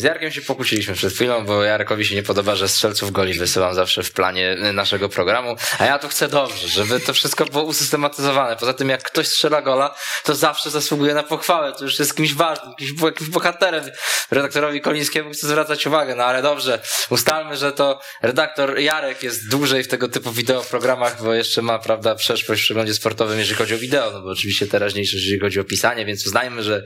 [0.00, 3.74] Z Jarkiem się pokłóciliśmy przed chwilą, bo Jarkowi się nie podoba, że strzelców goli wysyłam
[3.74, 8.56] zawsze w planie naszego programu, a ja to chcę dobrze, żeby to wszystko było usystematyzowane.
[8.56, 9.94] Poza tym, jak ktoś strzela gola,
[10.24, 11.72] to zawsze zasługuje na pochwałę.
[11.72, 13.84] To już jest kimś ważnym, kimś, jakimś bohaterem.
[14.30, 16.80] Redaktorowi Kolińskiemu chcę zwracać uwagę, no ale dobrze,
[17.10, 21.78] ustalmy, że to redaktor Jarek jest dłużej w tego typu wideo programach, bo jeszcze ma,
[21.78, 25.60] prawda, przeszłość w przeglądzie sportowym, jeżeli chodzi o wideo, no bo oczywiście teraźniejszość, jeżeli chodzi
[25.60, 26.84] o pisanie, więc uznajmy, że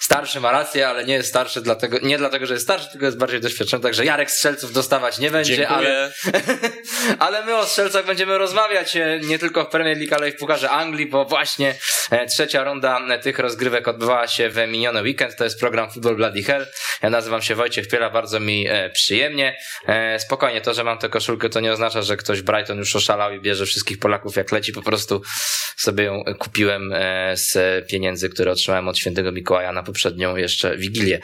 [0.00, 3.18] starszy ma rację, ale nie jest starszy dlatego, nie dlatego, że jest starszy, tylko jest
[3.18, 5.78] bardziej doświadczony, także Jarek Strzelców dostawać nie będzie, Dziękuję.
[5.78, 6.12] ale,
[7.26, 10.36] ale my o Strzelcach będziemy rozmawiać e, nie tylko w Premier League, ale i w
[10.36, 11.74] Pucharze Anglii, bo właśnie
[12.10, 16.16] e, trzecia runda e, tych rozgrywek odbywała się w miniony weekend, to jest program Football
[16.16, 16.66] Bloody Hell.
[17.02, 19.56] Ja nazywam się Wojciech Piela, bardzo mi przyjemnie.
[20.18, 23.40] Spokojnie, to, że mam tę koszulkę, to nie oznacza, że ktoś Brighton już oszalał i
[23.40, 25.22] bierze wszystkich Polaków jak leci, po prostu
[25.76, 26.94] sobie ją kupiłem
[27.32, 27.56] z
[27.88, 31.20] pieniędzy, które otrzymałem od świętego Mikołaja na poprzednią jeszcze Wigilię.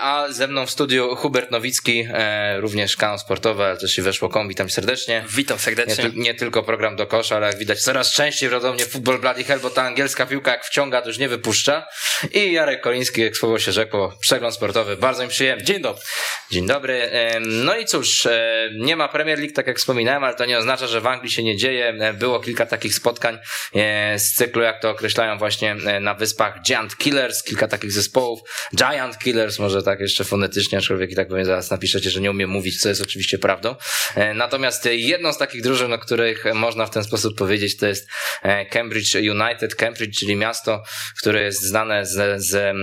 [0.00, 4.28] A ze mną w studiu Hubert Nowicki, e, również kanał sportowy, ale też i weszło
[4.28, 5.24] kom, witam serdecznie.
[5.28, 6.10] Witam Nie, serdecznie.
[6.10, 9.44] ty, nie tylko program do kosza, ale jak widać coraz częściej rodzą mnie Football Bloody
[9.44, 11.86] Hell, bo ta angielska piłka jak wciąga, to już nie wypuszcza.
[12.32, 15.64] I Jarek Koliński, jak słowo się rzekło, przegląd sportowy, bardzo mi przyjemnie.
[15.64, 16.02] Dzień dobry.
[16.50, 17.02] Dzień dobry.
[17.02, 20.58] Em, No i cóż, e, nie ma Premier League, tak jak wspominałem, ale to nie
[20.58, 21.88] oznacza, że w Anglii się nie dzieje.
[21.88, 23.38] E, Było kilka takich spotkań
[23.74, 28.40] e, z cyklu, jak to określają właśnie e, na wyspach Giant Killers, kilka takich zespołów.
[28.76, 32.50] Giant Killers, może tak jeszcze fonetycznie, aczkolwiek i tak pewnie zaraz napiszecie, że nie umiem
[32.50, 33.76] mówić, co jest oczywiście prawdą.
[34.14, 37.86] E, Natomiast e, jedną z takich drużyn, o których można w ten sposób powiedzieć, to
[37.86, 38.08] jest
[38.42, 39.74] e, Cambridge United.
[39.74, 40.82] Cambridge, czyli miasto,
[41.18, 42.76] które jest znane z, z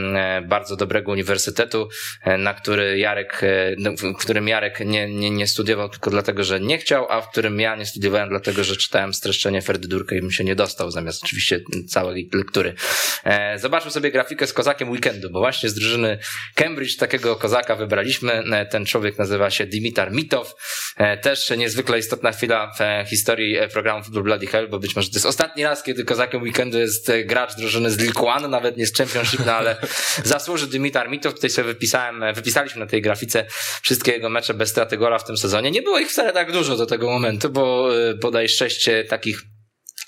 [0.47, 1.89] bardzo dobrego uniwersytetu,
[2.38, 3.41] na który Jarek,
[3.78, 7.31] no, w którym Jarek nie, nie, nie studiował tylko dlatego, że nie chciał, a w
[7.31, 11.23] którym ja nie studiowałem dlatego, że czytałem streszczenie Ferdydurka i bym się nie dostał zamiast
[11.23, 12.73] oczywiście całej lektury.
[13.58, 16.17] Zobaczmy sobie grafikę z kozakiem weekendu, bo właśnie z drużyny
[16.56, 18.33] Cambridge takiego kozaka wybraliśmy.
[18.33, 20.55] E, Ten człowiek nazywa się Dimitar Mitow.
[20.97, 25.09] E, Też niezwykle istotna chwila w e, historii programu Football Bloody Hell, bo być może
[25.09, 28.88] to jest ostatni raz, kiedy kozakiem weekendu jest gracz drużyny z League One, nawet nie
[28.88, 29.75] z Championship, no ale
[30.23, 31.33] zasłuży Dimitar Mitow.
[31.33, 33.45] Tutaj sobie wypisałem, wypisaliśmy na tej grafice
[33.81, 35.71] wszystkie jego mecze bez straty gola w tym sezonie.
[35.71, 37.89] Nie było ich wcale tak dużo do tego momentu, bo
[38.21, 39.41] bodaj sześć takich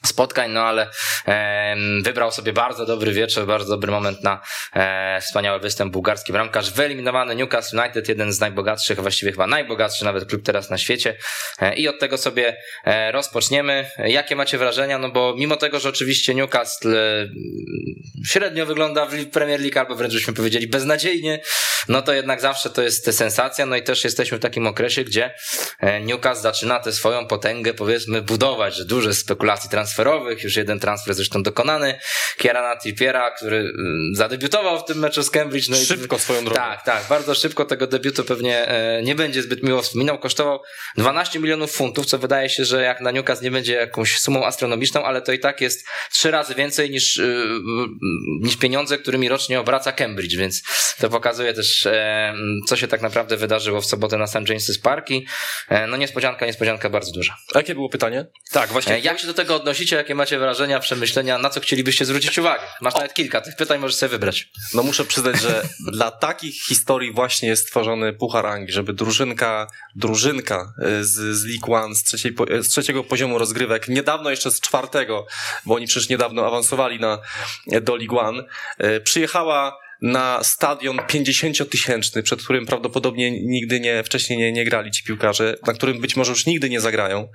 [0.06, 0.90] spotkań, no ale
[1.26, 4.42] em, wybrał sobie bardzo dobry wieczór, bardzo dobry moment na
[4.74, 6.72] e, wspaniały występ bułgarski bramkarz.
[6.72, 11.16] Wyeliminowany Newcastle United, jeden z najbogatszych, właściwie chyba najbogatszy nawet klub teraz na świecie
[11.60, 13.90] e, i od tego sobie e, rozpoczniemy.
[13.98, 14.98] Jakie macie wrażenia?
[14.98, 17.28] No bo mimo tego, że oczywiście Newcastle e,
[18.26, 21.40] średnio wygląda w Premier League, albo wręcz byśmy powiedzieli beznadziejnie,
[21.88, 25.34] no to jednak zawsze to jest sensacja, no i też jesteśmy w takim okresie, gdzie
[25.80, 31.14] e, Newcastle zaczyna tę swoją potęgę powiedzmy budować, że duże spekulacji transferowych, już jeden transfer
[31.14, 32.00] zresztą dokonany,
[32.38, 35.70] Kierana Trippiera, który mm, zadebiutował w tym meczu z Cambridge.
[35.70, 36.56] No i- Szybko swoją drogą.
[36.62, 40.20] Tak, tak, bardzo szybko tego debiutu pewnie e, nie będzie zbyt miło wspominał.
[40.20, 40.60] Kosztował
[40.98, 45.04] 12 milionów funtów, co wydaje się, że jak na Newcastle nie będzie jakąś sumą astronomiczną,
[45.04, 47.24] ale to i tak jest trzy razy więcej niż, e,
[48.42, 50.64] niż pieniądze, którymi rocznie obraca Cambridge, więc
[51.00, 52.34] to pokazuje też, e,
[52.68, 54.36] co się tak naprawdę wydarzyło w sobotę na St.
[54.36, 55.26] James's Park i
[55.88, 57.38] no niespodzianka, niespodzianka bardzo duża.
[57.56, 58.26] A Jakie było pytanie?
[58.52, 59.00] Tak, właśnie.
[59.00, 59.60] Jak się do tego
[59.92, 61.38] Jakie macie wrażenia, przemyślenia?
[61.38, 62.62] Na co chcielibyście zwrócić uwagę?
[62.82, 64.50] Masz nawet kilka tych pytań, możesz sobie wybrać.
[64.74, 65.64] No muszę przyznać, że
[65.94, 71.74] dla takich historii właśnie jest stworzony Puchar Anglii, żeby drużynka, drużynka y, z, z League
[71.74, 75.26] One, z, trzeciej, z trzeciego poziomu rozgrywek, niedawno jeszcze z czwartego,
[75.66, 77.20] bo oni przecież niedawno awansowali na,
[77.82, 78.44] do League One,
[78.84, 85.04] y, przyjechała na stadion 50-tysięczny, przed którym prawdopodobnie nigdy nie, wcześniej nie, nie grali ci
[85.04, 87.28] piłkarze, na którym być może już nigdy nie zagrają,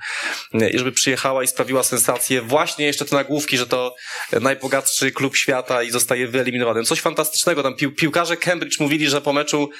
[0.54, 3.94] y, i żeby przyjechała i sprawiła sensację, właśnie jeszcze te nagłówki, że to
[4.40, 6.84] najbogatszy klub świata i zostaje wyeliminowany.
[6.84, 7.62] Coś fantastycznego.
[7.62, 9.70] Tam pił, piłkarze Cambridge mówili, że po meczu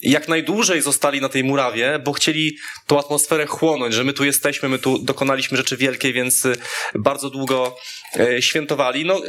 [0.00, 4.68] jak najdłużej zostali na tej murawie, bo chcieli tą atmosferę chłonąć, że my tu jesteśmy,
[4.68, 6.56] my tu dokonaliśmy rzeczy wielkiej, więc y,
[6.94, 7.76] bardzo długo
[8.16, 9.04] e, świętowali.
[9.04, 9.22] No,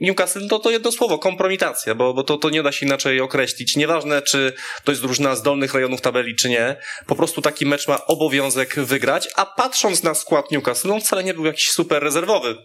[0.00, 3.76] Newcastle to, to jedno słowo, kompromitacja, bo, bo to, to nie da się inaczej określić.
[3.76, 4.52] Nieważne, czy
[4.84, 6.76] to jest drużyna z dolnych rejonów tabeli, czy nie.
[7.06, 11.34] Po prostu taki mecz ma obowiązek wygrać, a patrząc na skład Newcastle, no wcale nie
[11.34, 12.56] był jakiś super rezerwowy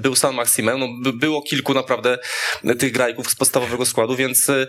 [0.00, 2.18] był San Maximem, no, by- było kilku naprawdę
[2.78, 4.66] tych grajków z podstawowego składu, więc e,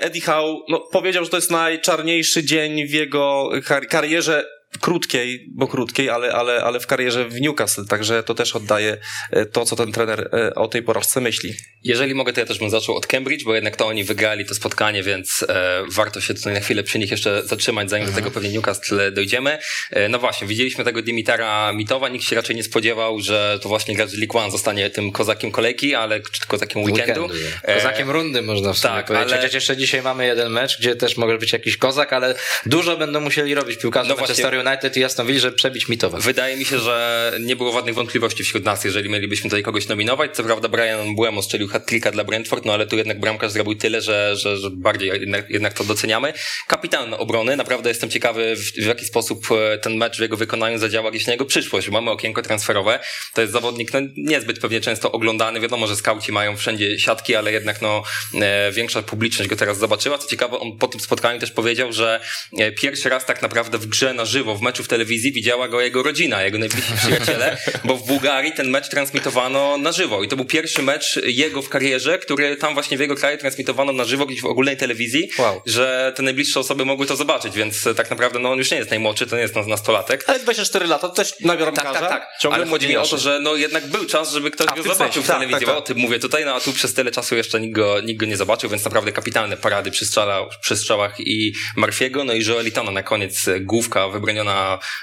[0.00, 4.44] Eddie Howe no, powiedział, że to jest najczarniejszy dzień w jego kar- karierze
[4.80, 8.96] krótkiej, bo krótkiej, ale, ale, ale w karierze w Newcastle, także to też oddaje
[9.30, 11.54] e, to, co ten trener e, o tej porażce myśli.
[11.82, 14.54] Jeżeli mogę, to ja też bym zaczął od Cambridge, bo jednak to oni wygrali to
[14.54, 18.14] spotkanie, więc e, warto się tutaj na chwilę przy nich jeszcze zatrzymać, zanim mhm.
[18.14, 19.58] do tego pewnie Newcastle dojdziemy.
[19.90, 23.94] E, no właśnie, widzieliśmy tego Dimitara Mitowa, nikt się raczej nie spodziewał, że to właśnie
[23.94, 27.22] gracz League One zostanie tym kozakiem kolejki, ale czy kozakiem weekendu.
[27.22, 29.28] weekendu kozakiem rundy można w sumie tak, powiedzieć.
[29.28, 29.36] Ale...
[29.36, 32.34] Chociaż jeszcze dzisiaj mamy jeden mecz, gdzie też może być jakiś kozak, ale
[32.66, 36.18] dużo będą musieli robić piłkarze no Manchester United i Aston Villa, żeby przebić Mitowa.
[36.18, 40.36] Wydaje mi się, że nie było żadnych wątpliwości wśród nas, jeżeli mielibyśmy tutaj kogoś nominować.
[40.36, 44.00] Co prawda Brian Buemo strzelił hat dla Brentford, no ale tu jednak bramkarz zrobił tyle,
[44.00, 46.32] że, że, że bardziej jednak, jednak to doceniamy.
[46.66, 50.78] Kapitan obrony, naprawdę jestem ciekawy w, w jaki sposób e, ten mecz w jego wykonaniu
[50.78, 51.88] zadziała gdzieś na jego przyszłość.
[51.88, 52.98] Mamy okienko transferowe,
[53.34, 57.52] to jest zawodnik no, niezbyt pewnie często oglądany, wiadomo, że skauci mają wszędzie siatki, ale
[57.52, 58.02] jednak no,
[58.34, 60.18] e, większa publiczność go teraz zobaczyła.
[60.18, 62.20] Co ciekawe, on po tym spotkaniu też powiedział, że
[62.58, 65.80] e, pierwszy raz tak naprawdę w grze na żywo, w meczu w telewizji widziała go
[65.80, 70.36] jego rodzina, jego najbliżsi przyjaciele, bo w Bułgarii ten mecz transmitowano na żywo i to
[70.36, 74.26] był pierwszy mecz jego w karierze, który tam właśnie w jego kraju transmitowano na żywo
[74.26, 75.62] gdzieś w ogólnej telewizji, wow.
[75.66, 78.90] że te najbliższe osoby mogły to zobaczyć, więc tak naprawdę no on już nie jest
[78.90, 80.24] najmłodszy, to nie jest nastolatek.
[80.26, 82.28] Ale 24 lata to też nabiorą tak, tak, tak.
[82.40, 84.82] Ciągle Ale chodzi mi o to, że no jednak był czas, żeby ktoś A, go
[84.82, 85.66] zobaczył w tak, telewizji.
[85.66, 85.78] Tak, tak.
[85.78, 88.26] O tym mówię tutaj, no a tu przez tyle czasu jeszcze nikt go, nikt go
[88.26, 92.90] nie zobaczył, więc naprawdę kapitalne parady przy, strzała, przy strzałach i Marfiego, no i Joelitona
[92.90, 94.35] na koniec e, główka wybroniona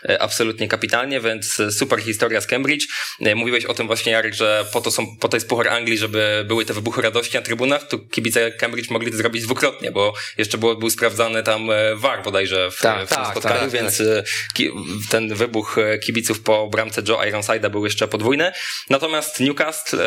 [0.10, 2.88] e, absolutnie kapitalnie, więc e, super historia z Cambridge.
[3.36, 6.46] Mówiłeś o tym właśnie, Jarek, że po to są, po to jest Puchar Anglii, żeby
[6.48, 10.58] były te wybuchy radości na trybunach, tu kibice Cambridge mogli to zrobić dwukrotnie, bo jeszcze
[10.58, 14.66] było, był sprawdzany tam VAR bodajże w, tak, w tym tak, spotkaniu, tak, więc tak.
[15.10, 15.76] ten wybuch
[16.06, 18.52] kibiców po bramce Joe Ironside'a był jeszcze podwójny.
[18.90, 19.98] Natomiast Newcastle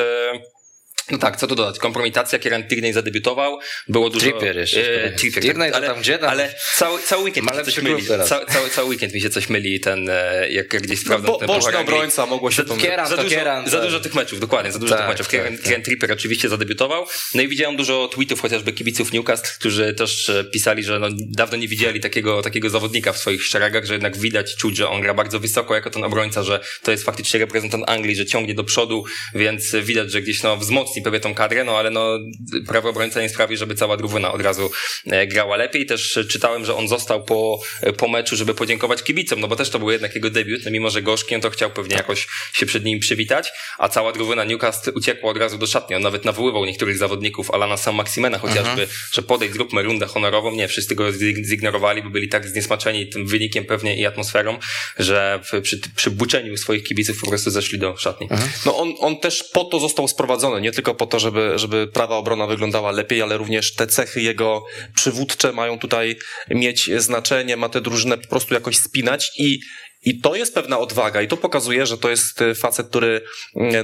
[1.10, 1.78] no tak, co tu dodać?
[1.78, 3.58] Kompromitacja, Kieran Tierney zadebiutował,
[3.88, 4.26] było dużo...
[4.26, 5.04] Trippier jeszcze.
[5.04, 6.30] E, Trippier, Tierney ale, tam gdzie tam?
[6.30, 8.06] Ale cały, cały weekend mi się coś myli.
[8.06, 11.32] Cały, cały, cały weekend mi się coś myli, ten, e, jak, jak gdzieś sprawdzam no,
[11.32, 14.40] bo, ten Boczny obrońca, mogło się to Kieran, za, dużo, Kieran, za dużo tych meczów,
[14.40, 15.28] dokładnie, za dużo tak, tych meczów.
[15.28, 17.06] Kieran, tak, Kieran Trippier oczywiście zadebiutował.
[17.34, 21.56] No i widziałem dużo tweetów chociażby kibiców Newcastle, którzy też e, pisali, że no, dawno
[21.56, 25.14] nie widzieli takiego, takiego zawodnika w swoich szeregach, że jednak widać, czuć, że on gra
[25.14, 29.04] bardzo wysoko jako ten obrońca, że to jest faktycznie reprezentant Anglii, że ciągnie do przodu,
[29.34, 32.18] więc widać, że gdzieś no, wzmocni pewnie tą kadrę, no ale no,
[32.66, 34.70] prawo obrońca nie sprawi, żeby cała drużyna od razu
[35.06, 35.86] e, grała lepiej.
[35.86, 37.60] Też czytałem, że on został po,
[37.96, 40.90] po meczu, żeby podziękować kibicom, no bo też to był jednak jego debiut, no mimo,
[40.90, 45.30] że gorzki, to chciał pewnie jakoś się przed nim przywitać, a cała drużyna Newcastle uciekła
[45.30, 45.96] od razu do szatni.
[45.96, 48.88] On nawet nawoływał niektórych zawodników, Alana Sam Maximena chociażby, mhm.
[49.12, 50.50] że podejdź, zróbmy rundę honorową.
[50.50, 51.12] Nie, wszyscy go
[51.42, 54.58] zignorowali, bo byli tak zniesmaczeni tym wynikiem pewnie i atmosferą,
[54.98, 58.28] że przy, przy buczeniu swoich kibiców po prostu zeszli do szatni.
[58.30, 58.50] Mhm.
[58.66, 62.16] No on, on też po to został sprowadzony, nie tylko po to, żeby, żeby prawa
[62.16, 64.64] obrona wyglądała lepiej, ale również te cechy jego
[64.94, 66.16] przywódcze mają tutaj
[66.50, 69.58] mieć znaczenie, ma tę drużynę po prostu jakoś spinać i
[70.02, 73.20] i to jest pewna odwaga i to pokazuje, że to jest facet, który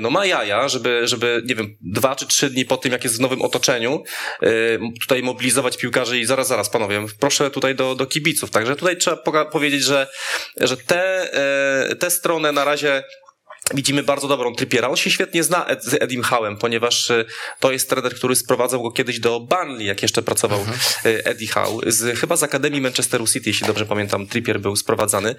[0.00, 3.17] no, ma jaja, żeby, żeby, nie wiem, dwa czy trzy dni po tym, jak jest
[3.17, 4.03] w nowym otoczeniu,
[5.00, 8.50] tutaj mobilizować piłkarzy i zaraz, zaraz, panowie, proszę tutaj do, do kibiców.
[8.50, 10.06] Także tutaj trzeba powiedzieć, że,
[10.56, 11.33] że te,
[11.91, 13.03] e, te stronę na razie
[13.75, 14.89] widzimy bardzo dobrą trypiera.
[14.89, 17.25] On się świetnie zna z Edim Howem, ponieważ y,
[17.61, 20.79] to jest trener, który sprowadzał go kiedyś do Burnley, jak jeszcze pracował mhm.
[21.07, 21.93] Y, Eddie Howe.
[21.93, 25.35] Z, chyba z Akademii Manchesteru City, jeśli dobrze pamiętam, Trippier był sprowadzany.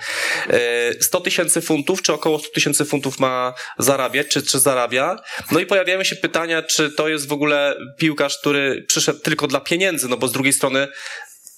[1.02, 5.20] 100 y, tysięcy funtów, czy około 100 tysięcy funtów ma zarabiać, czy, czy zarabia.
[5.52, 9.60] No i pojawiają się pytania, czy to jest w ogóle piłkarz, który przyszedł tylko dla
[9.60, 10.88] pieniędzy, no bo z drugiej strony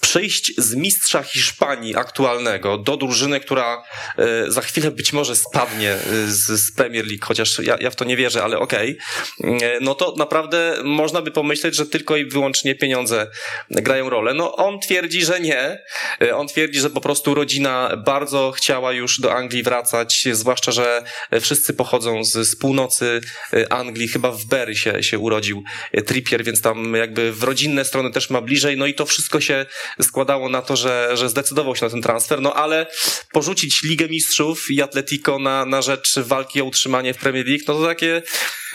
[0.06, 3.84] przejść z mistrza Hiszpanii aktualnego do drużyny, która
[4.18, 7.96] e, za chwilę być może spadnie e, z, z Premier League, chociaż ja, ja w
[7.96, 8.98] to nie wierzę, ale okej,
[9.40, 13.28] okay, no to naprawdę można by pomyśleć, że tylko i wyłącznie pieniądze
[13.72, 14.34] grają rolę.
[14.34, 15.84] No on twierdzi, że nie.
[16.22, 21.04] E, on twierdzi, że po prostu rodzina bardzo chciała już do Anglii wracać, zwłaszcza, że
[21.42, 23.22] wszyscy pochodzą z, z północy
[23.70, 25.64] Anglii, chyba w Berry się, się urodził
[26.06, 29.66] Trippier, więc tam jakby w rodzinne strony też ma bliżej, no i to wszystko się
[30.02, 32.88] składało na to, że, że zdecydował się na ten transfer, no ale
[33.32, 37.74] porzucić Ligę Mistrzów i Atletico na, na rzecz walki o utrzymanie w Premier League, no
[37.74, 38.22] to takie,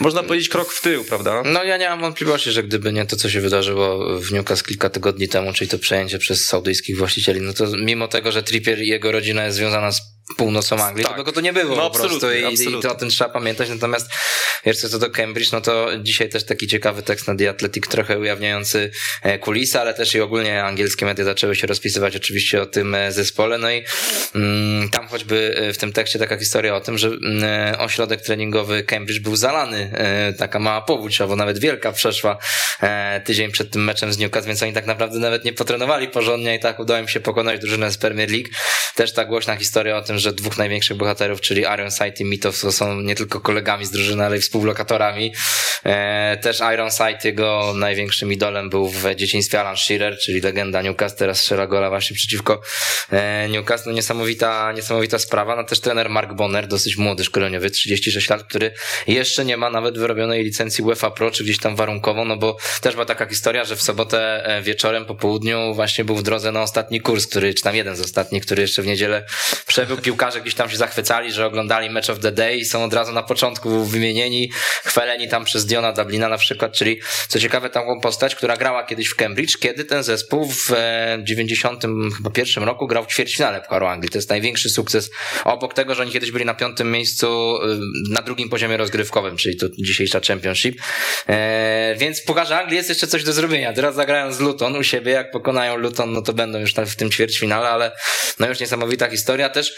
[0.01, 1.43] można powiedzieć, krok w tył, prawda?
[1.45, 4.91] No ja nie mam wątpliwości, że gdyby nie to, co się wydarzyło w Newcastle kilka
[4.91, 8.87] tygodni temu, czyli to przejęcie przez saudyjskich właścicieli, no to mimo tego, że Trippier i
[8.87, 11.17] jego rodzina jest związana z północą Anglii, tak.
[11.17, 13.69] to go to nie było no, po prostu i, i to o tym trzeba pamiętać.
[13.69, 14.11] Natomiast
[14.65, 18.19] jeszcze co do Cambridge, no to dzisiaj też taki ciekawy tekst na The Athletic, trochę
[18.19, 18.91] ujawniający
[19.23, 23.13] e, kulisy, ale też i ogólnie angielskie media zaczęły się rozpisywać oczywiście o tym e,
[23.13, 23.59] zespole.
[23.59, 23.85] No i
[24.35, 28.83] mm, tam choćby e, w tym tekście taka historia o tym, że mm, ośrodek treningowy
[28.83, 29.91] Cambridge był zalany.
[30.39, 32.39] Taka mała powódź, albo nawet wielka przeszła
[33.25, 36.61] tydzień przed tym meczem z Newcastle, więc oni tak naprawdę nawet nie potrenowali porządnie i
[36.61, 38.49] tak udało im się pokonać drużynę z Premier League.
[38.95, 42.73] Też ta głośna historia o tym, że dwóch największych bohaterów, czyli Ironside i Mitow, to
[42.73, 45.33] są nie tylko kolegami z drużyny, ale i współlokatorami.
[46.43, 51.67] Też Ironside, jego największym idolem był w dzieciństwie Alan Shearer, czyli legenda Newcastle, teraz strzela
[51.67, 52.61] gola właśnie przeciwko
[53.11, 53.91] e, Newcastle.
[53.91, 55.57] No niesamowita, niesamowita sprawa.
[55.57, 58.73] No też trener Mark Bonner, dosyć młody szkoleniowy, 36 lat, który
[59.07, 62.95] jeszcze nie ma nawet wyrobionej licencji UEFA Pro, czy gdzieś tam warunkową, no bo też
[62.95, 66.63] była taka historia, że w sobotę e, wieczorem po południu właśnie był w drodze na
[66.63, 69.25] ostatni kurs, który, czy tam jeden z ostatnich, który jeszcze w niedzielę
[69.67, 69.97] przebył.
[70.01, 73.13] Piłkarze gdzieś tam się zachwycali, że oglądali Match of the Day i są od razu
[73.13, 74.51] na początku wymienieni,
[74.85, 79.09] chwaleni tam przez Diona Dublina na przykład, czyli co ciekawe taką postać, która grała kiedyś
[79.09, 80.71] w Cambridge, kiedy ten zespół w
[81.19, 84.11] 91 e, roku grał w ćwierćfinale Pucharu Anglii.
[84.11, 85.11] To jest największy sukces
[85.45, 87.67] obok tego, że oni kiedyś byli na piątym miejscu e,
[88.11, 90.81] na drugim poziomie rozgrywkowym, czyli to dzisiejsza Championship.
[91.29, 93.73] E, więc Pucharze Anglii jest jeszcze coś do zrobienia.
[93.73, 97.11] Teraz zagrają z Luton u siebie, jak pokonają Luton, no to będą już w tym
[97.11, 97.93] ćwierćfinale, ale
[98.39, 99.49] no już niesamowita historia.
[99.49, 99.75] Też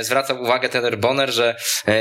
[0.00, 1.56] zwracał uwagę Teller Bonner, że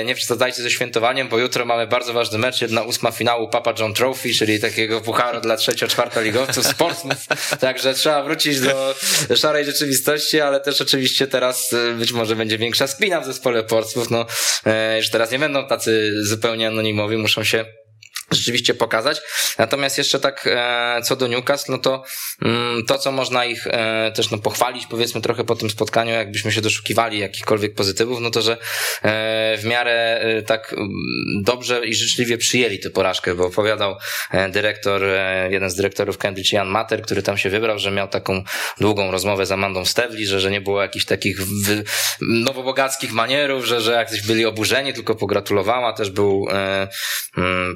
[0.06, 3.94] nie przesadzajcie ze świętowaniem, bo jutro mamy bardzo ważny mecz, jedna ósma finału Papa John
[3.94, 7.22] Trophy, czyli takiego pucharu dla trzecio-czwarta ligowców z Portsmouth.
[7.60, 8.96] Także trzeba wrócić do
[9.36, 14.10] szarej rzeczywistości, ale też oczywiście teraz e, być może będzie większa spina w zespole Portsmouth.
[14.10, 14.26] No,
[14.66, 17.66] e, już teraz nie będą tacy zupełnie anonimowi, muszą się
[18.32, 19.22] rzeczywiście pokazać.
[19.58, 22.04] Natomiast jeszcze tak e, co do Newcastle, no to
[22.42, 26.52] mm, to, co można ich e, też no, pochwalić, powiedzmy trochę po tym spotkaniu, jakbyśmy
[26.52, 28.58] się doszukiwali jakichkolwiek pozytywów, no to, że e,
[29.58, 30.76] w miarę tak
[31.44, 33.96] dobrze i życzliwie przyjęli tę porażkę, bo opowiadał
[34.50, 35.02] dyrektor,
[35.50, 38.44] jeden z dyrektorów Cambridge, Jan Mater, który tam się wybrał, że miał taką
[38.80, 41.84] długą rozmowę z Amandą Stewli, że, że nie było jakichś takich wy,
[42.22, 45.94] nowobogackich manierów, że, że jakoś byli oburzeni, tylko pogratulowała.
[45.94, 46.48] Też był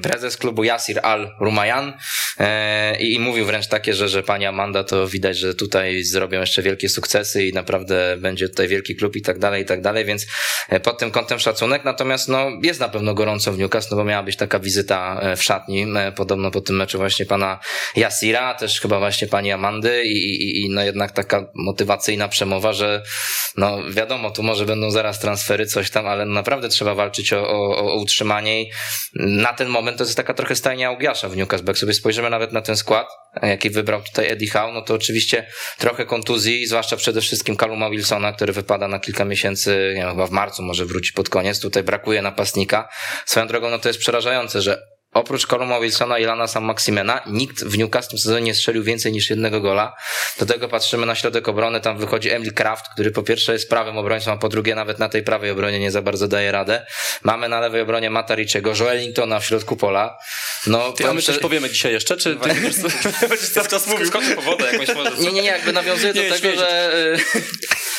[0.02, 1.92] prezes klubu Yasir Al-Rumayan
[2.38, 6.40] e, i, i mówił wręcz takie, że, że pani Amanda to widać, że tutaj zrobią
[6.40, 10.04] jeszcze wielkie sukcesy i naprawdę będzie tutaj wielki klub i tak dalej, i tak dalej,
[10.04, 10.26] więc
[10.68, 14.04] e, pod tym kątem szacunek, natomiast no jest na pewno gorąco w Newcastle, no bo
[14.04, 15.86] miała być taka wizyta e, w szatni,
[16.16, 17.58] podobno po tym meczu właśnie pana
[17.96, 23.02] Yasira, też chyba właśnie pani Amandy i, i, i no jednak taka motywacyjna przemowa, że
[23.56, 27.76] no wiadomo, tu może będą zaraz transfery, coś tam, ale naprawdę trzeba walczyć o, o,
[27.76, 28.70] o utrzymanie i
[29.14, 31.66] na ten moment to jest taka trochę stajnia Ugiasza w Newcastle.
[31.66, 33.08] Jak sobie spojrzymy nawet na ten skład,
[33.42, 35.46] jaki wybrał tutaj Eddie Howe, no to oczywiście
[35.78, 40.26] trochę kontuzji, zwłaszcza przede wszystkim Kaluma Wilsona, który wypada na kilka miesięcy, nie wiem, chyba
[40.26, 41.60] w marcu może wróci pod koniec.
[41.60, 42.88] Tutaj brakuje napastnika.
[43.26, 47.64] Swoją drogą, no to jest przerażające, że Oprócz Columa Wilsona i Lana Sam Maximena, nikt
[47.64, 49.96] w Newcastle w sezonie nie strzelił więcej niż jednego gola.
[50.38, 53.98] Do tego patrzymy na środek obrony, tam wychodzi Emil Kraft, który po pierwsze jest prawym
[53.98, 56.86] obrońcą, a po drugie nawet na tej prawej obronie nie za bardzo daje radę.
[57.22, 60.18] Mamy na lewej obronie Matariczego, Joelingtona w środku pola.
[60.66, 62.48] No, ty, a my coś powiemy dzisiaj jeszcze, czy ty
[63.28, 64.06] będziesz cały czas mówił?
[64.06, 65.10] Skoczę powodę jakąś może.
[65.18, 66.92] Nie, nie, nie, jakby nawiązuję do tego, że,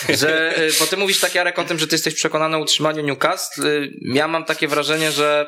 [0.20, 3.64] że, bo ty mówisz tak Jarek o tym, że ty jesteś przekonany o utrzymaniu Newcastle.
[4.02, 5.48] Ja mam takie wrażenie, że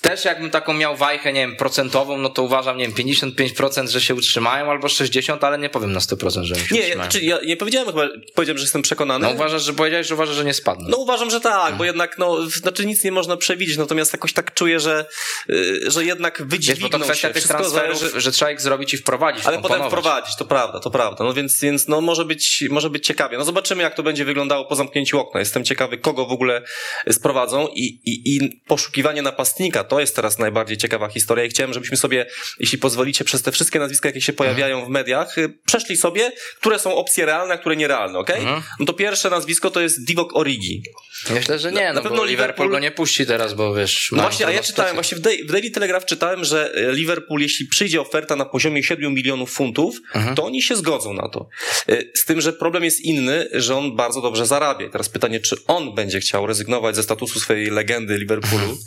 [0.00, 4.00] też jakbym taką miał wajchę, nie wiem, procentową, no to uważam, nie wiem, 55%, że
[4.00, 7.04] się utrzymają, albo 60%, ale nie powiem na 100%, że się nie, utrzymają.
[7.04, 9.26] Nie, czyli ja nie powiedziałem chyba, powiedziałem, że jestem przekonany.
[9.26, 10.88] No uważasz, że powiedziałeś, że uważasz, że nie spadną.
[10.88, 11.78] No uważam, że tak, hmm.
[11.78, 15.06] bo jednak, no, znaczy nic nie można przewidzieć, natomiast jakoś tak czuję, że,
[15.48, 17.34] yy, że jednak wydźwigną Wiesz, bo to kwestia się.
[17.34, 20.90] tych transferów, że, że, trzeba ich zrobić i wprowadzić, Ale potem wprowadzić, to prawda, to
[20.90, 21.24] prawda.
[21.24, 23.38] No więc, więc no może być, może być ciekawie.
[23.38, 25.40] No zobaczymy, jak to będzie wyglądało po zamknięciu okna.
[25.40, 26.62] Jestem ciekawy, kogo w ogóle
[27.10, 31.96] sprowadzą i, i, i poszukiwanie napastnika, to jest teraz najbardziej ciekawa historia i chciałem, żebyśmy
[31.96, 32.26] sobie,
[32.60, 36.78] jeśli pozwolicie, przez te wszystkie nazwiska, jakie się pojawiają w mediach, y, przeszli sobie, które
[36.78, 38.40] są opcje realne, a które nierealne, okej?
[38.40, 38.62] Okay?
[38.80, 40.82] No to pierwsze nazwisko to jest Divok Origi.
[41.30, 44.08] Myślę, że nie, no, na pewno Liverpool, Liverpool go nie puści teraz, bo wiesz...
[44.12, 47.66] No właśnie, a ja czytałem, właśnie w, w Daily Telegraph czytałem, że y, Liverpool, jeśli
[47.66, 50.36] przyjdzie oferta na poziomie 7 milionów funtów, mhm.
[50.36, 51.48] to oni się zgodzą na to.
[51.88, 54.88] Y, z tym, że problem jest inny, że on bardzo dobrze zarabia.
[54.88, 58.78] Teraz pytanie, czy on będzie chciał rezygnować ze statusu swojej legendy Liverpoolu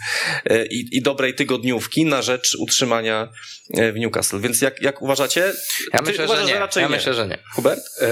[0.69, 3.29] i, i dobrej tygodniówki na rzecz utrzymania
[3.93, 4.39] w Newcastle.
[4.39, 5.53] Więc jak, jak uważacie?
[5.93, 6.67] Ja myślę, uważasz, że nie.
[6.73, 6.95] Że ja nie.
[6.95, 7.37] myślę, że nie.
[7.53, 7.81] Hubert?
[8.01, 8.07] E,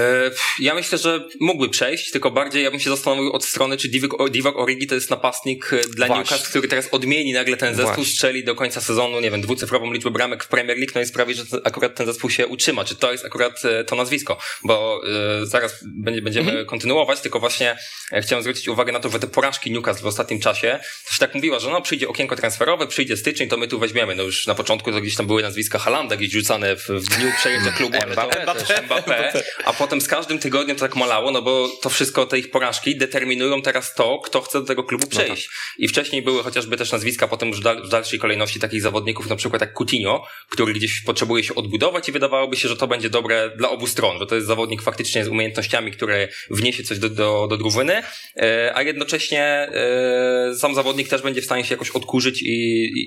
[0.60, 4.30] ja myślę, że mógłby przejść, tylko bardziej ja bym się zastanowił od strony, czy Divock,
[4.30, 6.22] Divock Origi to jest napastnik dla Właśnie.
[6.22, 8.12] Newcastle, który teraz odmieni nagle ten zespół, Właśnie.
[8.12, 11.34] strzeli do końca sezonu, nie wiem, dwucyfrową liczbę bramek w Premier League, no i sprawi,
[11.34, 12.84] że akurat ten zespół się utrzyma.
[12.84, 14.38] Czy to jest akurat to nazwisko?
[14.64, 15.00] Bo
[15.42, 16.66] zaraz będzie, będziemy mhm.
[16.66, 17.78] kontynuować, tylko właśnie
[18.22, 21.34] chciałem zwrócić uwagę na to, że te porażki Newcastle w ostatnim czasie, to się tak
[21.34, 24.14] mówiła, że no przyjdzie okienko transferowe, przyjdzie styczeń, to my tu weźmiemy.
[24.14, 27.32] No już na początku to gdzieś tam były nazwiska Halanda gdzieś rzucane w, w dniu
[27.38, 31.42] przejęcia klubu, ale to Mbappé, Mbappé, a potem z każdym tygodniem to tak malało, no
[31.42, 35.10] bo to wszystko, te ich porażki determinują teraz to, kto chce do tego klubu no
[35.10, 35.48] przejść.
[35.48, 35.78] No tak.
[35.78, 39.60] I wcześniej były chociażby też nazwiska potem już w dalszej kolejności takich zawodników, na przykład
[39.60, 43.70] jak Coutinho, który gdzieś potrzebuje się odbudować i wydawałoby się, że to będzie dobre dla
[43.70, 47.56] obu stron, że to jest zawodnik faktycznie z umiejętnościami, które wniesie coś do, do, do
[47.56, 48.02] drużyny,
[48.36, 52.59] e, a jednocześnie e, sam zawodnik też będzie w stanie się jakoś odkurzyć i,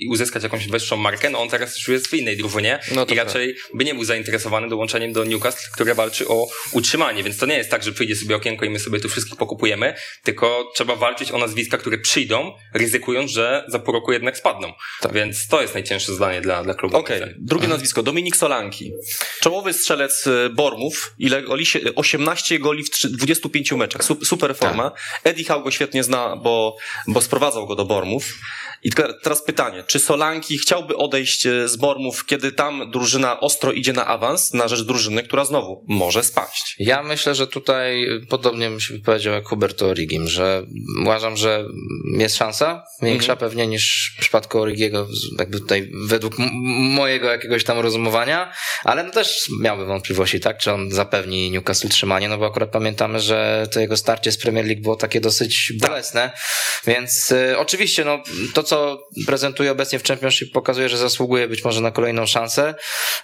[0.04, 1.30] i uzyskać jakąś wyższą markę.
[1.30, 3.78] No on teraz już jest w innej drużynie no i raczej tak.
[3.78, 7.70] by nie był zainteresowany dołączeniem do Newcastle, które walczy o utrzymanie, więc to nie jest
[7.70, 9.94] tak, że przyjdzie sobie okienko i my sobie tu wszystkich pokupujemy,
[10.24, 14.74] tylko trzeba walczyć o nazwiska, które przyjdą, ryzykując, że za pół roku jednak spadną.
[15.02, 15.14] Tak.
[15.14, 16.98] Więc to jest najcięższe zdanie dla, dla klubu.
[16.98, 17.36] Okej, okay.
[17.40, 18.92] drugie nazwisko, Dominik Solanki.
[19.42, 21.66] Czołowy strzelec e, Bormów, ile goli?
[21.96, 24.02] 18 goli w 25 meczach.
[24.24, 24.90] Super forma.
[24.90, 25.22] Tak.
[25.24, 28.34] Eddie Howe go świetnie zna, bo, bo sprowadzał go do Bormów.
[28.84, 28.92] I
[29.24, 34.08] teraz pytanie, czy Solanki chciałby odejść e, z Bormów, kiedy tam drużyna ostro idzie na
[34.08, 36.76] awans, na rzecz drużyny, która znowu może spaść?
[36.80, 40.66] Ja myślę, że tutaj podobnie bym się wypowiedział jak Huberto Origim, że
[41.02, 41.66] uważam, że
[42.18, 43.40] jest szansa, większa mhm.
[43.50, 45.08] pewnie niż w przypadku Origiego,
[45.40, 46.36] jakby tutaj według
[46.80, 52.30] mojego jakiegoś tam rozumowania, ale no też miałby wątpliwości, tak, czy on zapewni Newcastle utrzymanie,
[52.30, 56.32] no bo akurat pamiętamy, że to jego starcie z Premier League było takie dosyć bolesne,
[56.88, 58.24] więc y, oczywiście, no
[58.54, 62.76] to co prezentuje obecnie w Championship pokazuje, że zasługuje być może na kolejną szansę.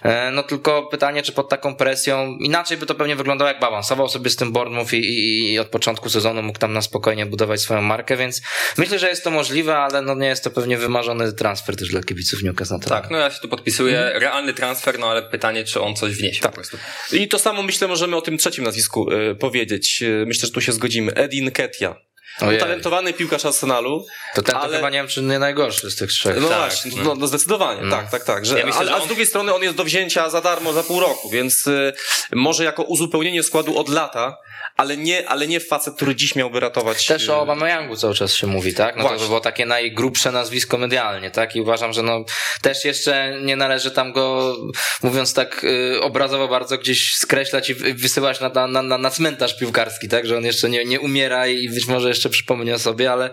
[0.02, 4.08] E, no tylko pytanie, czy pod taką presją, inaczej by to pewnie wyglądało jak balansował
[4.08, 7.60] sobie z tym Bournemouth i, i, i od początku sezonu mógł tam na spokojnie budować
[7.60, 8.40] swoją markę, więc
[8.78, 12.02] myślę, że jest to możliwe, ale no nie jest to pewnie wymarzony transfer też dla
[12.02, 12.88] kibiców Newcastle.
[12.88, 13.98] Tak, no ja się tu podpisuję.
[13.98, 14.22] Mhm.
[14.22, 16.50] Realny transfer, no ale pytanie, czy on coś wniesie tak.
[16.50, 16.76] po prostu.
[17.12, 20.02] I to samo myślę możemy o tym trzecim nazwisku y, powiedzieć.
[20.02, 21.14] E, myślę, że tu się zgodzimy.
[21.14, 22.09] Edin Ketia.
[22.56, 24.06] Utalentowany piłkarz Arsenalu.
[24.34, 24.68] To ten ale...
[24.68, 26.36] to chyba nie wiem, czy nie najgorszy z tych trzech.
[26.40, 27.96] No tak, właśnie, no, no zdecydowanie, no.
[27.96, 28.46] tak, tak, tak.
[28.46, 29.02] Że, ja myślę, ale, on...
[29.02, 31.92] A z drugiej strony on jest do wzięcia za darmo za pół roku, więc y,
[32.32, 34.36] może jako uzupełnienie składu od lata
[34.80, 37.06] ale nie, ale nie facet, który dziś miałby ratować.
[37.06, 38.96] Też o Obameyangu cały czas się mówi, tak?
[38.96, 39.18] No Właśnie.
[39.18, 41.56] to by było takie najgrubsze nazwisko medialnie, tak?
[41.56, 42.24] I uważam, że no
[42.62, 44.56] też jeszcze nie należy tam go,
[45.02, 50.08] mówiąc tak y, obrazowo bardzo gdzieś skreślać i wysyłać na, na, na, na cmentarz piłkarski,
[50.08, 50.26] tak?
[50.26, 53.30] Że on jeszcze nie, nie umiera i być może jeszcze przypomni o sobie, ale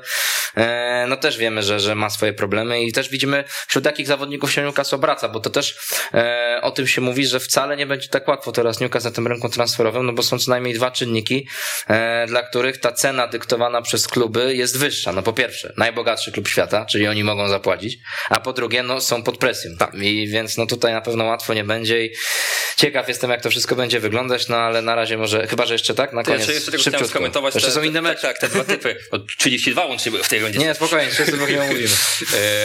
[0.55, 4.51] e, no też wiemy, że, że ma swoje problemy i też widzimy wśród jakich zawodników
[4.51, 5.77] się Newcastle obraca, bo to też
[6.13, 9.27] e, o tym się mówi, że wcale nie będzie tak łatwo teraz Newcastle na tym
[9.27, 11.47] rynku transferowym, no bo są co najmniej dwa czynniki,
[11.87, 15.11] e, dla których ta cena dyktowana przez kluby jest wyższa.
[15.11, 17.97] No po pierwsze, najbogatszy klub świata, czyli oni mogą zapłacić,
[18.29, 19.71] a po drugie, no są pod presją.
[19.79, 19.93] Tak.
[19.93, 22.11] I więc no tutaj na pewno łatwo nie będzie i
[22.77, 25.93] ciekaw jestem, jak to wszystko będzie wyglądać, no ale na razie może, chyba, że jeszcze
[25.93, 26.47] tak, na koniec.
[26.47, 27.55] Ja jeszcze tego chciałem skomentować.
[27.55, 28.21] Jeszcze te, są inne mecze.
[28.21, 28.95] Tak, te dwa typy.
[29.11, 30.59] O 32 łącznie były w tej rundzie.
[30.59, 31.87] Nie, spokojnie, wszyscy nie mówimy.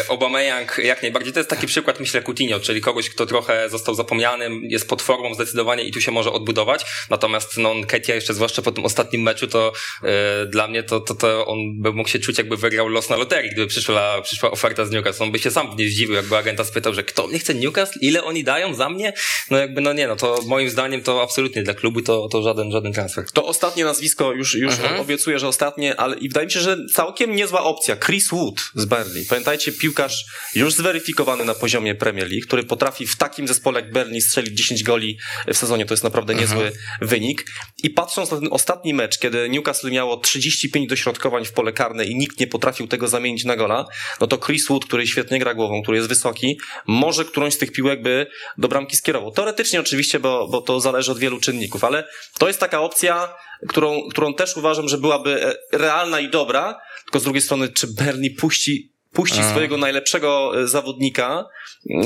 [0.09, 1.33] Aubameyang jak najbardziej.
[1.33, 5.35] To jest taki przykład, myślę, Coutinho, czyli kogoś, kto trochę został zapomnianym, jest pod formą
[5.35, 6.85] zdecydowanie i tu się może odbudować.
[7.11, 9.73] Natomiast no, Ketia jeszcze zwłaszcza po tym ostatnim meczu, to
[10.03, 13.17] e, dla mnie to, to, to on by mógł się czuć, jakby wygrał los na
[13.17, 15.25] loterii, gdyby przyszła, przyszła oferta z Newcastle.
[15.25, 17.99] On by się sam nie zdziwił, jakby agenta spytał, że kto mnie chce Newcastle?
[18.01, 19.13] Ile oni dają za mnie?
[19.51, 22.73] No jakby, no nie, no to moim zdaniem to absolutnie dla klubu to, to żaden,
[22.73, 23.25] żaden transfer.
[23.33, 25.01] To ostatnie nazwisko, już, już mhm.
[25.01, 27.97] obiecuję, że ostatnie, ale i wydaje mi się, że całkiem niezła opcja.
[27.97, 29.27] Chris Wood z Burnley.
[29.29, 34.21] Pamiętajcie, piłkarz już zweryfikowany na poziomie Premier League, który potrafi w takim zespole jak Burnley
[34.21, 35.87] strzelić 10 goli w sezonie.
[35.87, 36.75] To jest naprawdę niezły mhm.
[37.01, 37.45] wynik.
[37.83, 42.17] I patrząc na ten ostatni mecz, kiedy Newcastle miało 35 dośrodkowań w pole karne i
[42.17, 43.85] nikt nie potrafił tego zamienić na gola,
[44.21, 47.73] no to Chris Wood, który świetnie gra głową, który jest wysoki, może którąś z tych
[47.73, 48.27] piłek by
[48.59, 49.31] do bramki skierował.
[49.31, 53.35] Teoretycznie oczywiście, bo, bo to zależy od wielu czynników, ale to jest taka opcja,
[53.69, 57.87] którą, którą też uważam, że byłaby e, realna i dobra, tylko z drugiej strony, czy
[57.87, 61.45] Bernie puści puści swojego najlepszego e, zawodnika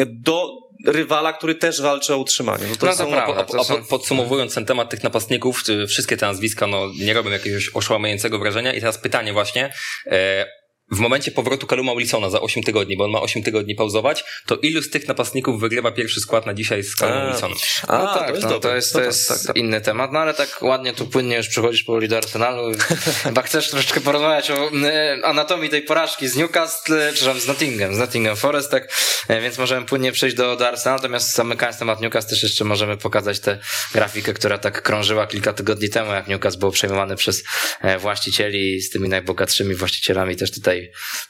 [0.07, 0.49] do
[0.87, 2.65] rywala, który też walczy o utrzymanie.
[2.71, 3.47] No to, no są, prawda.
[3.89, 8.81] Podsumowując ten temat tych napastników, wszystkie te nazwiska no, nie robią jakiegoś oszałamiającego wrażenia i
[8.81, 9.73] teraz pytanie właśnie,
[10.07, 10.47] e,
[10.91, 14.57] w momencie powrotu Kaluma Wilsona za 8 tygodni, bo on ma 8 tygodni pauzować, to
[14.57, 17.59] ilu z tych napastników wygrywa pierwszy skład na dzisiaj z Kalumem Wilsonem?
[17.89, 20.19] A, no tak, to jest, no, to jest, to jest tak, tak, inny temat, no
[20.19, 22.73] ale tak ładnie tu płynnie już przychodzisz powoli do Arsenalu.
[23.25, 27.99] Chyba chcesz troszeczkę porozmawiać o e, anatomii tej porażki z Newcastle, przepraszam, z Nottingham, z
[27.99, 28.93] Nottingham Forest, tak,
[29.29, 32.97] e, więc możemy płynnie przejść do, do Arsenalu, natomiast zamykając temat Newcastle też jeszcze możemy
[32.97, 33.59] pokazać tę
[33.93, 37.45] grafikę, która tak krążyła kilka tygodni temu, jak Newcastle był przejmowany przez
[37.81, 40.76] e, właścicieli z tymi najbogatszymi właścicielami też tutaj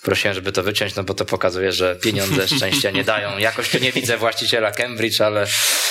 [0.02, 3.38] prosiłem, żeby to wyciąć, no bo to pokazuje, że pieniądze szczęścia nie dają.
[3.38, 5.46] Jakoś tu nie widzę właściciela Cambridge, ale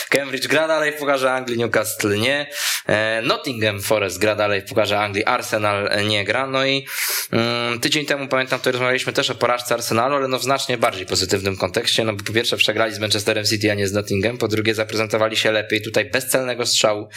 [0.09, 2.49] Cambridge gra dalej w Pucharze Anglii, Newcastle nie.
[2.87, 6.47] E, Nottingham Forest gra dalej w Pucharze Anglii, Arsenal nie gra.
[6.47, 6.87] No i
[7.31, 11.05] mm, tydzień temu pamiętam, to rozmawialiśmy też o porażce Arsenalu, ale no w znacznie bardziej
[11.05, 12.03] pozytywnym kontekście.
[12.03, 14.37] No bo po pierwsze przegrali z Manchesterem City, a nie z Nottingham.
[14.37, 15.81] Po drugie zaprezentowali się lepiej.
[15.81, 17.09] Tutaj bezcelnego strzału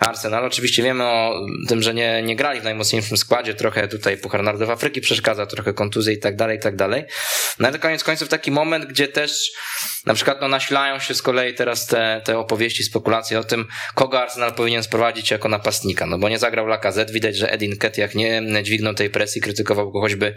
[0.00, 0.44] Arsenal.
[0.44, 3.54] Oczywiście wiemy o tym, że nie, nie grali w najmocniejszym składzie.
[3.54, 7.04] Trochę tutaj Puchar Narodów Afryki przeszkadza, trochę kontuzji i tak dalej, i tak dalej.
[7.58, 9.52] No ale koniec końców taki moment, gdzie też
[10.06, 14.22] na przykład no, nasilają się z kolei teraz te, te opowieści, spekulacje o tym, kogo
[14.22, 16.06] Arsenal powinien sprowadzić jako napastnika.
[16.06, 20.00] No bo nie zagrał Lacazette, widać, że Edin Ketiach nie dźwignął tej presji, krytykował go
[20.00, 20.34] choćby